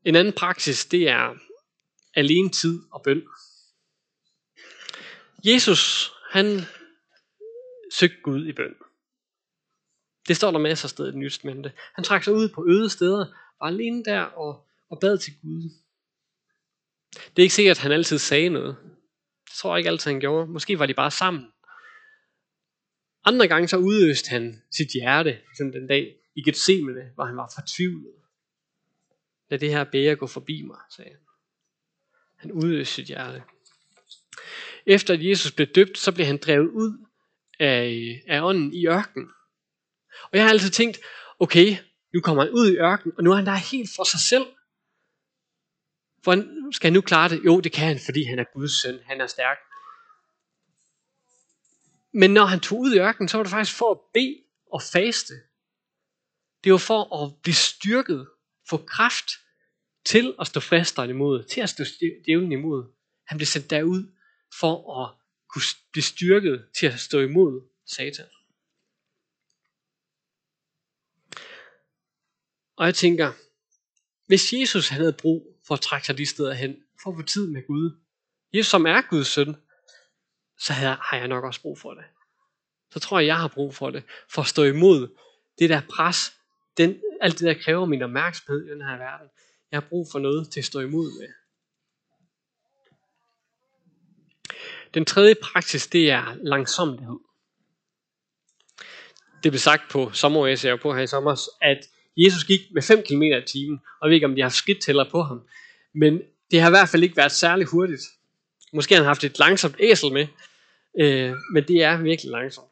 En 0.04 0.16
anden 0.16 0.32
praksis, 0.32 0.86
det 0.86 1.08
er 1.08 1.34
alene 2.14 2.50
tid 2.50 2.82
og 2.90 3.02
bøn. 3.02 3.22
Jesus, 5.44 6.12
han 6.30 6.60
søgte 7.92 8.20
Gud 8.22 8.46
i 8.46 8.52
bøn. 8.52 8.74
Det 10.28 10.36
står 10.36 10.50
der 10.50 10.58
masser 10.58 10.86
af 10.86 10.90
steder 10.90 11.08
i 11.08 11.12
den 11.12 11.20
nye 11.20 11.30
Han 11.94 12.04
trak 12.04 12.24
sig 12.24 12.34
ud 12.34 12.48
på 12.48 12.68
øde 12.68 12.90
steder, 12.90 13.26
var 13.60 13.66
alene 13.66 14.04
der 14.04 14.20
og, 14.20 14.66
og 14.90 15.00
bad 15.00 15.18
til 15.18 15.32
Gud. 15.42 15.70
Det 17.12 17.38
er 17.38 17.42
ikke 17.42 17.54
sikkert, 17.54 17.76
at 17.76 17.82
han 17.82 17.92
altid 17.92 18.18
sagde 18.18 18.48
noget. 18.48 18.97
Tror 19.58 19.74
jeg 19.74 19.78
ikke 19.78 19.90
altid, 19.90 20.10
han 20.10 20.20
gjorde. 20.20 20.46
Måske 20.46 20.78
var 20.78 20.86
de 20.86 20.94
bare 20.94 21.10
sammen. 21.10 21.46
Andre 23.24 23.48
gange 23.48 23.68
så 23.68 23.76
udøste 23.76 24.30
han 24.30 24.62
sit 24.76 24.88
hjerte, 24.88 25.38
som 25.56 25.72
den 25.72 25.86
dag 25.86 26.14
i 26.34 26.42
Gethsemane, 26.42 27.10
hvor 27.14 27.24
han 27.24 27.36
var 27.36 27.52
fortvivlet. 27.54 28.14
Lad 29.50 29.58
det 29.58 29.70
her 29.70 29.84
bære 29.84 30.16
gå 30.16 30.26
forbi 30.26 30.62
mig, 30.62 30.78
sagde 30.96 31.10
han. 31.10 31.20
Han 32.36 32.52
udøste 32.52 32.94
sit 32.94 33.06
hjerte. 33.06 33.42
Efter 34.86 35.14
at 35.14 35.24
Jesus 35.24 35.52
blev 35.52 35.66
døbt, 35.66 35.98
så 35.98 36.12
blev 36.12 36.26
han 36.26 36.36
drevet 36.36 36.70
ud 36.70 37.06
af, 37.60 38.22
af 38.26 38.42
ånden 38.42 38.74
i 38.74 38.86
ørkenen. 38.86 39.28
Og 40.22 40.30
jeg 40.32 40.42
har 40.42 40.50
altid 40.50 40.70
tænkt, 40.70 40.98
okay, 41.38 41.76
nu 42.14 42.20
kommer 42.20 42.42
han 42.42 42.52
ud 42.52 42.72
i 42.72 42.76
ørkenen, 42.76 43.16
og 43.16 43.24
nu 43.24 43.30
er 43.32 43.36
han 43.36 43.46
der 43.46 43.54
helt 43.54 43.90
for 43.96 44.04
sig 44.04 44.20
selv. 44.20 44.46
Hvordan 46.28 46.72
skal 46.72 46.86
han 46.86 46.92
nu 46.92 47.00
klare 47.00 47.28
det? 47.28 47.44
Jo, 47.44 47.60
det 47.60 47.72
kan 47.72 47.86
han, 47.86 48.00
fordi 48.04 48.24
han 48.24 48.38
er 48.38 48.44
Guds 48.54 48.82
søn. 48.82 48.98
Han 49.04 49.20
er 49.20 49.26
stærk. 49.26 49.58
Men 52.12 52.30
når 52.30 52.44
han 52.44 52.60
tog 52.60 52.78
ud 52.78 52.94
i 52.94 52.98
ørkenen, 52.98 53.28
så 53.28 53.36
var 53.36 53.44
det 53.44 53.50
faktisk 53.50 53.78
for 53.78 53.90
at 53.90 54.00
bede 54.14 54.44
og 54.72 54.82
faste. 54.82 55.34
Det 56.64 56.72
var 56.72 56.78
for 56.78 57.24
at 57.24 57.42
blive 57.42 57.54
styrket, 57.54 58.28
få 58.70 58.76
kraft 58.76 59.30
til 60.04 60.34
at 60.40 60.46
stå 60.46 60.60
fristeren 60.60 61.10
imod, 61.10 61.44
til 61.44 61.60
at 61.60 61.68
stå 61.68 61.84
djævlen 62.26 62.52
imod. 62.52 62.92
Han 63.26 63.38
blev 63.38 63.46
sendt 63.46 63.70
derud 63.70 64.12
for 64.60 65.02
at 65.02 65.14
kunne 65.48 65.62
blive 65.92 66.02
styrket 66.02 66.68
til 66.78 66.86
at 66.86 67.00
stå 67.00 67.20
imod 67.20 67.68
Satan. 67.86 68.30
Og 72.76 72.86
jeg 72.86 72.94
tænker, 72.94 73.32
hvis 74.26 74.52
Jesus 74.52 74.88
havde 74.88 75.12
brug 75.12 75.57
for 75.68 75.74
at 75.74 75.80
trække 75.80 76.06
sig 76.06 76.18
de 76.18 76.26
steder 76.26 76.52
hen, 76.52 76.76
for 77.02 77.10
at 77.10 77.16
få 77.16 77.22
tid 77.22 77.46
med 77.46 77.66
Gud, 77.66 77.90
Jesus 78.54 78.70
som 78.70 78.86
er 78.86 79.00
Guds 79.10 79.26
søn, 79.26 79.56
så 80.58 80.72
har 80.72 81.16
jeg 81.16 81.28
nok 81.28 81.44
også 81.44 81.60
brug 81.60 81.78
for 81.78 81.94
det. 81.94 82.04
Så 82.90 83.00
tror 83.00 83.18
jeg, 83.18 83.26
jeg 83.26 83.36
har 83.36 83.48
brug 83.48 83.74
for 83.74 83.90
det, 83.90 84.02
for 84.28 84.42
at 84.42 84.48
stå 84.48 84.62
imod 84.62 85.08
det 85.58 85.70
der 85.70 85.80
pres, 85.96 86.32
den, 86.76 87.00
alt 87.20 87.38
det 87.38 87.46
der 87.46 87.62
kræver 87.62 87.84
min 87.84 88.02
opmærksomhed 88.02 88.66
i 88.66 88.70
den 88.70 88.82
her 88.82 88.96
verden. 88.96 89.28
Jeg 89.70 89.76
har 89.80 89.88
brug 89.88 90.08
for 90.12 90.18
noget 90.18 90.50
til 90.50 90.60
at 90.60 90.64
stå 90.64 90.80
imod 90.80 91.20
med. 91.20 91.28
Den 94.94 95.04
tredje 95.04 95.34
praksis, 95.42 95.86
det 95.86 96.10
er 96.10 96.34
langsomlighed. 96.34 97.18
Det 99.42 99.52
blev 99.52 99.58
sagt 99.58 99.90
på 99.90 100.12
sommer 100.12 100.46
jeg 100.46 100.80
på 100.80 100.94
her 100.94 101.02
i 101.02 101.06
sommer, 101.06 101.50
at 101.60 101.88
Jesus 102.18 102.44
gik 102.44 102.60
med 102.74 102.82
5 102.82 103.02
km 103.02 103.22
i 103.22 103.42
timen, 103.46 103.78
og 104.00 104.06
jeg 104.06 104.08
ved 104.08 104.14
ikke, 104.14 104.26
om 104.26 104.34
de 104.34 104.42
har 104.42 104.48
skridttæller 104.48 105.10
på 105.10 105.22
ham. 105.22 105.42
Men 105.94 106.20
det 106.50 106.60
har 106.60 106.68
i 106.68 106.70
hvert 106.70 106.88
fald 106.88 107.02
ikke 107.02 107.16
været 107.16 107.32
særlig 107.32 107.66
hurtigt. 107.66 108.02
Måske 108.72 108.94
har 108.94 109.02
han 109.02 109.06
haft 109.06 109.24
et 109.24 109.38
langsomt 109.38 109.76
æsel 109.80 110.12
med, 110.12 110.26
øh, 111.00 111.34
men 111.52 111.64
det 111.68 111.82
er 111.82 112.02
virkelig 112.02 112.30
langsomt. 112.30 112.68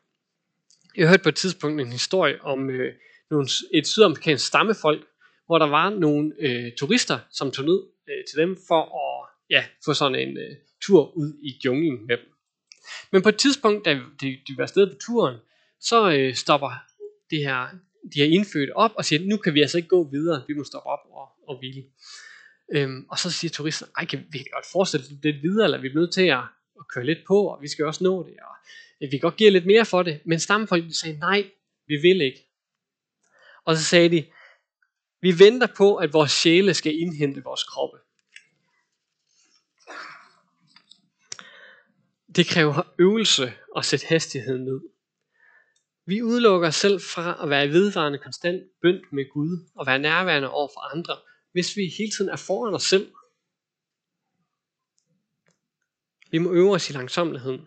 Jeg 0.97 1.09
hørte 1.09 1.23
på 1.23 1.29
et 1.29 1.37
tidspunkt 1.37 1.81
en 1.81 1.93
historie 1.93 2.43
om 2.43 2.71
øh, 2.71 2.95
nogle, 3.31 3.49
et 3.75 3.87
sydamerikansk 3.87 4.47
stammefolk, 4.47 5.07
hvor 5.47 5.59
der 5.59 5.67
var 5.67 5.91
nogle 5.91 6.33
øh, 6.39 6.73
turister, 6.79 7.19
som 7.31 7.51
tog 7.51 7.65
ned 7.65 7.83
øh, 8.09 8.25
til 8.31 8.39
dem 8.39 8.59
for 8.69 8.83
at 8.83 9.29
ja, 9.51 9.65
få 9.85 9.95
sådan 9.95 10.29
en 10.29 10.39
øh, 10.39 10.57
tur 10.83 11.17
ud 11.17 11.33
i 11.43 11.61
junglen 11.65 12.07
med 12.07 12.17
dem. 12.17 12.33
Men 13.13 13.23
på 13.23 13.29
et 13.29 13.37
tidspunkt, 13.37 13.85
da 13.85 14.01
de, 14.21 14.39
de 14.49 14.57
var 14.57 14.63
afsted 14.63 14.87
på 14.87 14.97
turen, 15.01 15.37
så 15.81 16.11
øh, 16.11 16.35
stopper 16.35 16.73
det 17.31 17.39
her, 17.39 17.69
de 18.15 18.21
her 18.21 18.27
indfødte 18.27 18.77
op 18.77 18.93
og 18.95 19.05
siger, 19.05 19.29
nu 19.29 19.37
kan 19.37 19.55
vi 19.55 19.61
altså 19.61 19.77
ikke 19.77 19.89
gå 19.89 20.09
videre, 20.11 20.45
vi 20.49 20.55
må 20.55 20.65
stoppe 20.65 20.89
op 20.89 20.99
og, 21.11 21.29
og 21.49 21.59
hvile. 21.59 21.85
Øhm, 22.73 23.07
og 23.11 23.19
så 23.19 23.31
siger 23.31 23.51
turisten, 23.51 23.89
ej, 23.97 24.05
kan 24.05 24.27
vi 24.31 24.39
kan 24.39 24.47
godt 24.53 24.67
fortsætte 24.73 25.07
lidt 25.23 25.43
videre, 25.43 25.65
eller 25.65 25.79
vi 25.81 25.89
er 25.89 25.95
nødt 25.95 26.13
til 26.13 26.27
at, 26.27 26.45
at 26.81 26.89
køre 26.95 27.05
lidt 27.05 27.19
på, 27.27 27.47
og 27.47 27.63
vi 27.63 27.69
skal 27.69 27.85
også 27.85 28.05
nå 28.05 28.27
det, 28.27 28.35
og 28.41 28.57
vi 29.01 29.09
kan 29.11 29.21
godt 29.21 29.37
give 29.37 29.51
lidt 29.51 29.67
mere 29.67 29.85
for 29.85 30.03
det. 30.03 30.21
Men 30.25 30.41
stammefolkene 30.41 30.95
sagde, 30.95 31.19
nej, 31.19 31.51
vi 31.87 31.97
vil 31.97 32.21
ikke. 32.21 32.47
Og 33.65 33.77
så 33.77 33.85
sagde 33.85 34.11
de, 34.11 34.25
vi 35.21 35.39
venter 35.39 35.67
på, 35.77 35.97
at 35.97 36.13
vores 36.13 36.31
sjæle 36.31 36.75
skal 36.75 36.99
indhente 36.99 37.45
vores 37.45 37.65
kroppe. 37.65 37.99
Det 42.37 42.47
kræver 42.47 42.95
øvelse 42.99 43.53
at 43.77 43.85
sætte 43.85 44.07
hastigheden 44.07 44.65
ned. 44.65 44.81
Vi 46.07 46.23
udelukker 46.23 46.69
os 46.69 46.75
selv 46.75 47.01
fra 47.01 47.43
at 47.43 47.51
være 47.51 47.67
i 47.67 47.69
vedvarende 47.69 48.19
konstant 48.19 48.63
bønd 48.83 49.01
med 49.13 49.31
Gud 49.33 49.69
og 49.75 49.87
være 49.87 49.99
nærværende 49.99 50.51
over 50.51 50.69
for 50.75 50.97
andre, 50.97 51.17
hvis 51.53 51.77
vi 51.77 51.83
hele 51.99 52.13
tiden 52.17 52.31
er 52.31 52.37
foran 52.37 52.75
os 52.75 52.83
selv. 52.83 53.13
Vi 56.31 56.39
må 56.39 56.53
øve 56.53 56.73
os 56.75 56.91
i 56.91 56.93
langsomligheden. 56.93 57.67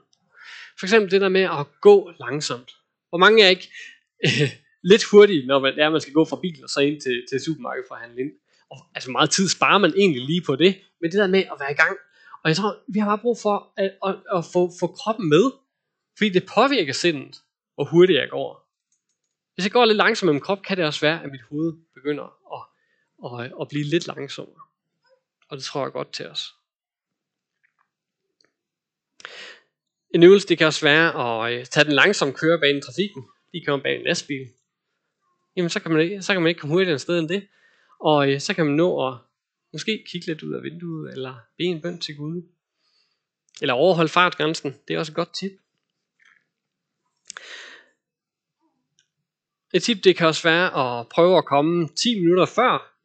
For 0.80 0.86
eksempel 0.86 1.12
det 1.12 1.22
der 1.22 1.30
med 1.30 1.42
at 1.42 1.68
gå 1.82 2.12
langsomt. 2.20 2.72
Hvor 3.10 3.18
mange 3.18 3.44
er 3.44 3.50
ikke 3.50 3.72
øh, 4.26 4.50
lidt 4.92 5.04
hurtige, 5.04 5.48
når 5.48 5.60
man, 5.60 5.80
er, 5.80 5.90
man 5.90 6.02
skal 6.02 6.14
gå 6.14 6.26
fra 6.26 6.40
bilen 6.42 6.64
og 6.64 6.70
så 6.70 6.80
ind 6.80 7.02
til, 7.02 7.26
til 7.30 7.40
supermarkedet 7.46 7.88
for 7.88 7.96
at 7.96 8.02
handle 8.02 8.22
ind. 8.22 8.32
Og, 8.72 8.78
altså 8.96 9.12
meget 9.12 9.30
tid 9.30 9.50
sparer 9.50 9.78
man 9.78 9.94
egentlig 9.98 10.26
lige 10.26 10.44
på 10.46 10.56
det, 10.56 10.76
men 11.02 11.12
det 11.12 11.20
der 11.20 11.28
med 11.28 11.40
at 11.40 11.58
være 11.60 11.72
i 11.72 11.80
gang. 11.84 11.98
Og 12.44 12.50
jeg 12.50 12.56
tror, 12.56 12.78
vi 12.94 13.00
har 13.00 13.08
bare 13.08 13.18
brug 13.18 13.38
for 13.42 13.74
at, 13.78 13.92
at, 14.08 14.16
at 14.38 14.46
få, 14.54 14.72
få 14.80 14.88
kroppen 14.88 15.30
med, 15.30 15.52
fordi 16.18 16.30
det 16.30 16.46
påvirker 16.56 16.94
sindet, 16.94 17.36
hvor 17.80 17.86
hurtigt 17.86 18.20
jeg 18.20 18.30
går. 18.30 18.70
Hvis 19.54 19.66
jeg 19.66 19.72
går 19.72 19.86
lidt 19.86 19.98
langsomt 19.98 20.28
med 20.28 20.34
min 20.34 20.42
krop, 20.42 20.62
kan 20.62 20.78
det 20.78 20.86
også 20.86 21.02
være, 21.02 21.24
at 21.24 21.32
mit 21.32 21.42
hoved 21.42 21.74
begynder 21.94 22.24
at, 22.56 22.64
at, 23.26 23.54
at 23.62 23.68
blive 23.68 23.84
lidt 23.84 24.08
langsommere. 24.08 24.62
Og 25.50 25.58
det 25.58 25.64
tror 25.64 25.84
jeg 25.84 25.92
godt 25.92 26.14
til 26.14 26.28
os. 26.28 26.56
En 30.14 30.24
øvelse 30.24 30.48
det 30.48 30.58
kan 30.58 30.68
også 30.68 30.86
være 30.86 31.08
at 31.24 31.54
øh, 31.54 31.66
tage 31.66 31.84
den 31.84 31.94
langsomme 31.94 32.34
kørebane 32.34 32.78
i 32.78 32.82
trafikken. 32.82 33.26
Lige 33.54 33.66
komme 33.66 33.84
bag 33.84 33.96
en 33.96 34.04
lastbil. 34.04 34.48
Jamen 35.56 35.70
så 35.70 35.80
kan 35.80 35.92
man 35.92 36.02
ikke, 36.02 36.22
så 36.22 36.34
kan 36.34 36.42
man 36.42 36.50
ikke 36.50 36.60
komme 36.60 36.74
hurtigere 36.74 36.94
en 36.94 37.00
sted 37.00 37.20
end 37.20 37.30
det. 37.30 37.48
Og 38.00 38.32
øh, 38.32 38.40
så 38.40 38.54
kan 38.54 38.66
man 38.66 38.76
nå 38.76 39.08
at 39.08 39.18
måske 39.74 40.06
kigge 40.12 40.28
lidt 40.28 40.44
ud 40.44 40.54
af 40.54 40.64
vinduet, 40.64 41.12
eller 41.12 41.36
bede 41.58 41.68
en 41.68 41.82
bøn 41.82 42.00
til 42.00 42.16
Gud. 42.16 42.42
Eller 43.62 43.74
overholde 43.74 44.10
fartgrænsen. 44.10 44.76
Det 44.88 44.94
er 44.94 45.00
også 45.00 45.12
et 45.12 45.16
godt 45.16 45.34
tip. 45.34 45.52
Et 49.74 49.84
tip 49.84 50.04
det 50.04 50.16
kan 50.16 50.28
også 50.28 50.44
være 50.44 51.00
at 51.00 51.08
prøve 51.10 51.38
at 51.38 51.46
komme 51.46 51.88
10 51.88 52.20
minutter 52.20 52.46
før 52.46 52.96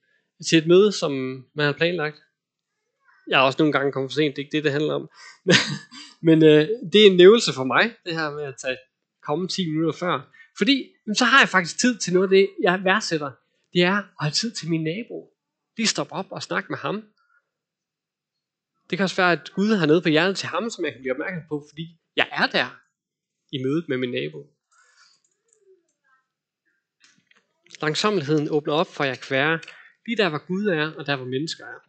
til 0.49 0.59
et 0.59 0.67
møde, 0.67 0.93
som 0.93 1.13
man 1.55 1.67
har 1.67 1.73
planlagt. 1.73 2.17
Jeg 3.29 3.39
har 3.39 3.47
også 3.47 3.57
nogle 3.59 3.73
gange 3.73 3.93
kommet 3.93 4.11
for 4.11 4.15
sent, 4.15 4.37
det 4.37 4.43
er 4.43 4.45
ikke 4.45 4.57
det, 4.57 4.65
det 4.65 4.73
handler 4.73 4.95
om. 4.95 5.09
Men 6.29 6.45
øh, 6.45 6.69
det 6.93 7.01
er 7.03 7.11
en 7.11 7.17
nævelse 7.17 7.53
for 7.53 7.65
mig, 7.65 7.95
det 8.05 8.15
her 8.15 8.31
med 8.31 8.45
at 8.45 8.55
tage, 8.63 8.77
komme 9.23 9.49
10 9.49 9.71
minutter 9.71 9.93
før. 9.93 10.31
Fordi 10.59 10.93
jamen, 11.07 11.15
så 11.15 11.25
har 11.25 11.41
jeg 11.41 11.49
faktisk 11.49 11.79
tid 11.79 11.99
til 11.99 12.13
noget 12.13 12.27
af 12.27 12.31
det, 12.31 12.51
jeg 12.63 12.85
værdsætter. 12.85 13.31
Det 13.73 13.83
er 13.83 13.97
at 13.97 14.05
have 14.21 14.31
tid 14.31 14.51
til 14.51 14.71
min 14.71 14.85
nabo. 14.85 15.31
Lige 15.77 15.87
stoppe 15.87 16.13
op 16.13 16.27
og 16.31 16.43
snakke 16.43 16.67
med 16.71 16.79
ham. 16.79 17.05
Det 18.91 18.99
kan 18.99 19.05
også 19.05 19.17
være, 19.17 19.33
at 19.33 19.51
Gud 19.55 19.75
har 19.75 19.87
noget 19.87 20.03
på 20.03 20.09
hjertet 20.09 20.37
til 20.37 20.49
ham, 20.49 20.71
som 20.71 20.85
jeg 20.85 20.93
kan 20.93 21.03
blive 21.03 21.13
opmærksom 21.13 21.43
på, 21.49 21.67
fordi 21.71 22.01
jeg 22.17 22.29
er 22.33 22.47
der 22.47 22.81
i 23.53 23.59
mødet 23.65 23.85
med 23.89 23.97
min 23.97 24.11
nabo. 24.11 24.54
Langsomligheden 27.83 28.49
åbner 28.51 28.73
op 28.73 28.87
for, 28.87 29.05
at 29.05 29.09
jeg 29.09 29.21
kan 29.21 29.31
være 29.31 29.61
lige 30.07 30.17
der, 30.17 30.29
hvor 30.29 30.47
Gud 30.47 30.67
er, 30.67 30.93
og 30.99 31.07
der, 31.07 31.17
hvor 31.17 31.27
mennesker 31.27 31.65
er. 31.65 31.81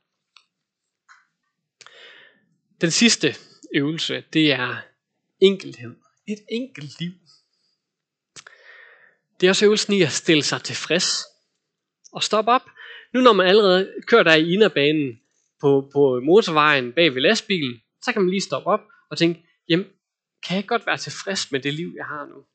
Den 2.82 2.92
sidste 2.92 3.36
øvelse, 3.76 4.24
det 4.34 4.52
er 4.52 4.78
enkelhed. 5.42 5.96
Et 6.28 6.40
enkelt 6.52 7.00
liv. 7.00 7.12
Det 9.40 9.48
er 9.48 9.50
også 9.50 9.66
øvelsen 9.66 9.94
i 9.94 10.02
at 10.02 10.12
stille 10.12 10.44
sig 10.44 10.62
tilfreds. 10.62 11.24
Og 12.14 12.24
stoppe 12.24 12.52
op. 12.52 12.62
Nu 13.14 13.22
når 13.22 13.34
man 13.34 13.48
allerede 13.48 13.94
kører 14.08 14.24
der 14.24 14.36
i 14.36 14.54
inderbanen 14.54 15.20
på, 15.62 15.90
på 15.94 16.20
motorvejen 16.24 16.94
bag 16.94 17.16
ved 17.16 17.22
lastbilen, 17.22 17.82
så 18.04 18.14
kan 18.14 18.22
man 18.22 18.30
lige 18.30 18.42
stoppe 18.42 18.68
op 18.68 18.80
og 19.12 19.18
tænke, 19.18 19.48
jamen, 19.70 19.86
kan 20.48 20.56
jeg 20.56 20.68
godt 20.68 20.86
være 20.86 20.98
tilfreds 20.98 21.52
med 21.52 21.60
det 21.60 21.74
liv, 21.74 21.94
jeg 21.98 22.06
har 22.06 22.26
nu? 22.26 22.46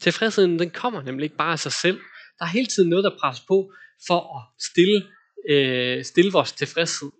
Tilfredsheden, 0.00 0.58
den 0.58 0.70
kommer 0.70 1.02
nemlig 1.02 1.24
ikke 1.24 1.36
bare 1.36 1.52
af 1.52 1.58
sig 1.58 1.72
selv. 1.72 2.00
Der 2.38 2.44
er 2.44 2.48
hele 2.48 2.66
tiden 2.66 2.90
noget, 2.90 3.04
der 3.04 3.18
presser 3.20 3.44
på 3.48 3.72
for 4.06 4.38
at 4.38 4.62
stille, 4.64 5.06
øh, 5.48 6.04
stille 6.04 6.32
vores 6.32 6.52
tilfredshed. 6.52 7.10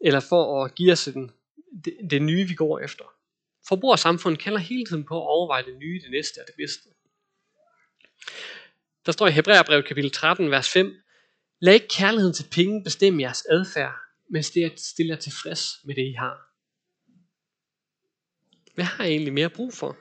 Eller 0.00 0.20
for 0.20 0.64
at 0.64 0.74
give 0.74 0.92
os 0.92 1.04
den, 1.04 1.30
det, 1.84 1.96
det 2.10 2.22
nye, 2.22 2.48
vi 2.48 2.54
går 2.54 2.78
efter. 2.78 3.04
Forbrugersamfundet 3.68 4.40
kalder 4.40 4.58
hele 4.58 4.84
tiden 4.86 5.04
på 5.04 5.14
at 5.16 5.26
overveje 5.26 5.64
det 5.64 5.78
nye, 5.78 6.00
det 6.02 6.10
næste 6.10 6.38
og 6.38 6.46
det 6.46 6.54
bedste. 6.56 6.88
Der 9.06 9.12
står 9.12 9.26
i 9.26 9.30
Hebræerbrevet 9.30 9.86
kapitel 9.86 10.10
13, 10.10 10.50
vers 10.50 10.68
5. 10.68 10.94
Lad 11.60 11.74
ikke 11.74 11.88
kærligheden 11.88 12.34
til 12.34 12.46
penge 12.52 12.84
bestemme 12.84 13.22
jeres 13.22 13.42
adfærd, 13.50 13.94
men 14.30 14.42
stille 14.76 15.10
jer 15.10 15.16
tilfreds 15.16 15.64
med 15.84 15.94
det, 15.94 16.02
I 16.02 16.12
har. 16.12 16.50
Hvad 18.74 18.84
har 18.84 19.04
jeg 19.04 19.10
egentlig 19.10 19.32
mere 19.32 19.50
brug 19.50 19.74
for? 19.74 19.96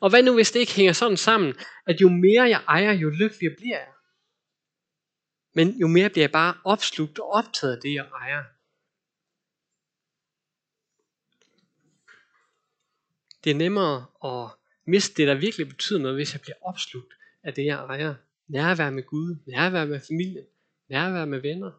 Og 0.00 0.10
hvad 0.10 0.22
nu, 0.22 0.34
hvis 0.34 0.50
det 0.50 0.60
ikke 0.60 0.74
hænger 0.74 0.92
sådan 0.92 1.16
sammen, 1.16 1.54
at 1.86 2.00
jo 2.00 2.08
mere 2.08 2.42
jeg 2.42 2.64
ejer, 2.68 2.92
jo 2.92 3.10
lykkeligere 3.10 3.54
bliver 3.56 3.78
jeg? 3.78 3.92
Men 5.54 5.68
jo 5.68 5.86
mere 5.86 6.10
bliver 6.10 6.22
jeg 6.22 6.32
bare 6.32 6.54
opslugt 6.64 7.18
og 7.18 7.28
optaget 7.30 7.76
af 7.76 7.82
det, 7.82 7.94
jeg 7.94 8.08
ejer. 8.20 8.44
Det 13.44 13.50
er 13.50 13.54
nemmere 13.54 14.06
at 14.24 14.50
miste 14.86 15.14
det, 15.16 15.28
der 15.28 15.34
virkelig 15.34 15.68
betyder 15.68 15.98
noget, 15.98 16.16
hvis 16.16 16.32
jeg 16.32 16.40
bliver 16.40 16.56
opslugt 16.62 17.14
af 17.42 17.54
det, 17.54 17.64
jeg 17.64 17.76
ejer. 17.76 18.14
Nærvær 18.48 18.90
med 18.90 19.02
Gud, 19.02 19.36
nærvær 19.46 19.84
med 19.84 20.00
familie, 20.08 20.46
nærvær 20.88 21.24
med 21.24 21.40
venner. 21.40 21.72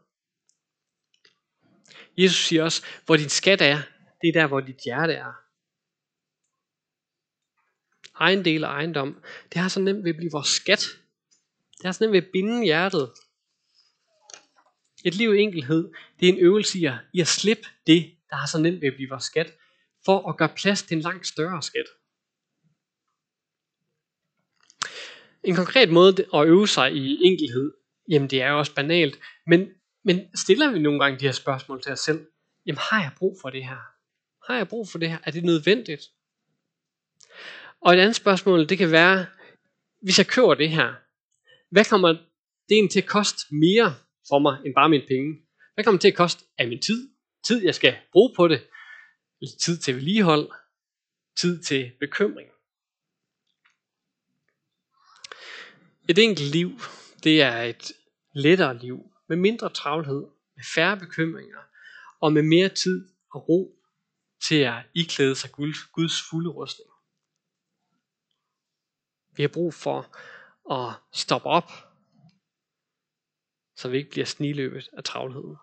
Jesus 2.17 2.45
siger 2.45 2.63
også, 2.63 2.85
hvor 3.05 3.15
din 3.15 3.29
skat 3.29 3.61
er, 3.61 3.81
det 4.21 4.27
er 4.27 4.33
der, 4.33 4.47
hvor 4.47 4.59
dit 4.59 4.79
hjerte 4.85 5.13
er. 5.13 5.46
Ejendel 8.19 8.63
og 8.63 8.69
ejendom, 8.71 9.23
det 9.53 9.61
har 9.61 9.69
så 9.69 9.79
nemt 9.79 10.03
ved 10.03 10.09
at 10.09 10.17
blive 10.17 10.31
vores 10.31 10.47
skat. 10.47 10.85
Det 11.77 11.85
har 11.85 11.91
så 11.91 12.03
nemt 12.03 12.13
ved 12.13 12.21
at 12.21 12.29
binde 12.33 12.63
hjertet. 12.63 13.11
Et 15.05 15.15
liv 15.15 15.35
i 15.35 15.39
enkelhed, 15.39 15.91
det 16.19 16.29
er 16.29 16.33
en 16.33 16.39
øvelse 16.39 16.79
i 16.79 16.85
at, 16.85 16.93
i 17.13 17.21
at 17.21 17.27
slippe 17.27 17.63
det, 17.87 18.11
der 18.29 18.35
har 18.35 18.47
så 18.47 18.59
nemt 18.59 18.81
ved 18.81 18.87
at 18.87 18.95
blive 18.95 19.09
vores 19.09 19.23
skat, 19.23 19.53
for 20.05 20.29
at 20.29 20.37
gøre 20.37 20.49
plads 20.55 20.83
til 20.83 20.95
en 20.95 21.01
langt 21.01 21.27
større 21.27 21.61
skat. 21.61 21.85
En 25.43 25.55
konkret 25.55 25.89
måde 25.89 26.25
at 26.33 26.47
øve 26.47 26.67
sig 26.67 26.93
i 26.93 27.17
enkelhed, 27.23 27.73
jamen 28.09 28.29
det 28.29 28.41
er 28.41 28.49
jo 28.49 28.59
også 28.59 28.75
banalt, 28.75 29.19
men, 29.47 29.69
men 30.03 30.37
stiller 30.37 30.71
vi 30.71 30.79
nogle 30.79 30.99
gange 30.99 31.19
de 31.19 31.25
her 31.25 31.31
spørgsmål 31.31 31.81
til 31.81 31.91
os 31.91 31.99
selv, 31.99 32.27
jamen 32.65 32.79
har 32.91 33.01
jeg 33.01 33.11
brug 33.17 33.37
for 33.41 33.49
det 33.49 33.65
her? 33.65 33.77
Har 34.47 34.57
jeg 34.57 34.67
brug 34.67 34.89
for 34.89 34.99
det 34.99 35.09
her? 35.09 35.17
Er 35.23 35.31
det 35.31 35.43
nødvendigt? 35.43 36.03
Og 37.81 37.93
et 37.93 37.99
andet 37.99 38.15
spørgsmål, 38.15 38.69
det 38.69 38.77
kan 38.77 38.91
være, 38.91 39.25
hvis 40.01 40.17
jeg 40.17 40.27
køber 40.27 40.53
det 40.53 40.69
her, 40.69 40.93
hvad 41.69 41.85
kommer 41.85 42.07
det 42.07 42.71
egentlig 42.71 42.91
til 42.91 43.01
at 43.01 43.07
koste 43.07 43.55
mere 43.55 43.95
for 44.29 44.39
mig, 44.39 44.57
end 44.65 44.75
bare 44.75 44.89
mine 44.89 45.07
penge? 45.07 45.41
Hvad 45.73 45.83
kommer 45.83 45.97
det 45.97 46.01
til 46.01 46.07
at 46.07 46.17
koste 46.17 46.45
af 46.57 46.67
min 46.67 46.81
tid? 46.81 47.09
Tid, 47.47 47.63
jeg 47.63 47.75
skal 47.75 47.97
bruge 48.11 48.33
på 48.35 48.47
det? 48.47 48.67
Tid 49.63 49.77
til 49.77 49.95
vedligehold? 49.95 50.51
Tid 51.39 51.63
til 51.63 51.91
bekymring? 51.99 52.49
Et 56.09 56.17
enkelt 56.17 56.51
liv, 56.51 56.71
det 57.23 57.41
er 57.41 57.61
et 57.61 57.91
lettere 58.33 58.77
liv, 58.77 59.11
med 59.29 59.37
mindre 59.37 59.69
travlhed, 59.69 60.25
med 60.55 60.63
færre 60.75 60.97
bekymringer, 60.97 61.59
og 62.21 62.33
med 62.33 62.41
mere 62.41 62.69
tid 62.69 63.07
og 63.33 63.49
ro 63.49 63.75
til 64.47 64.55
at 64.55 64.83
iklæde 64.93 65.35
sig 65.35 65.51
Guds 65.91 66.21
fulde 66.29 66.49
rustning. 66.49 66.86
Vi 69.37 69.43
har 69.43 69.47
brug 69.53 69.73
for 69.73 69.99
at 70.71 70.93
stoppe 71.11 71.47
op, 71.47 71.71
så 73.75 73.89
vi 73.89 73.97
ikke 73.97 74.09
bliver 74.09 74.25
sniløbet 74.25 74.89
af 74.93 75.03
travlheden. 75.03 75.57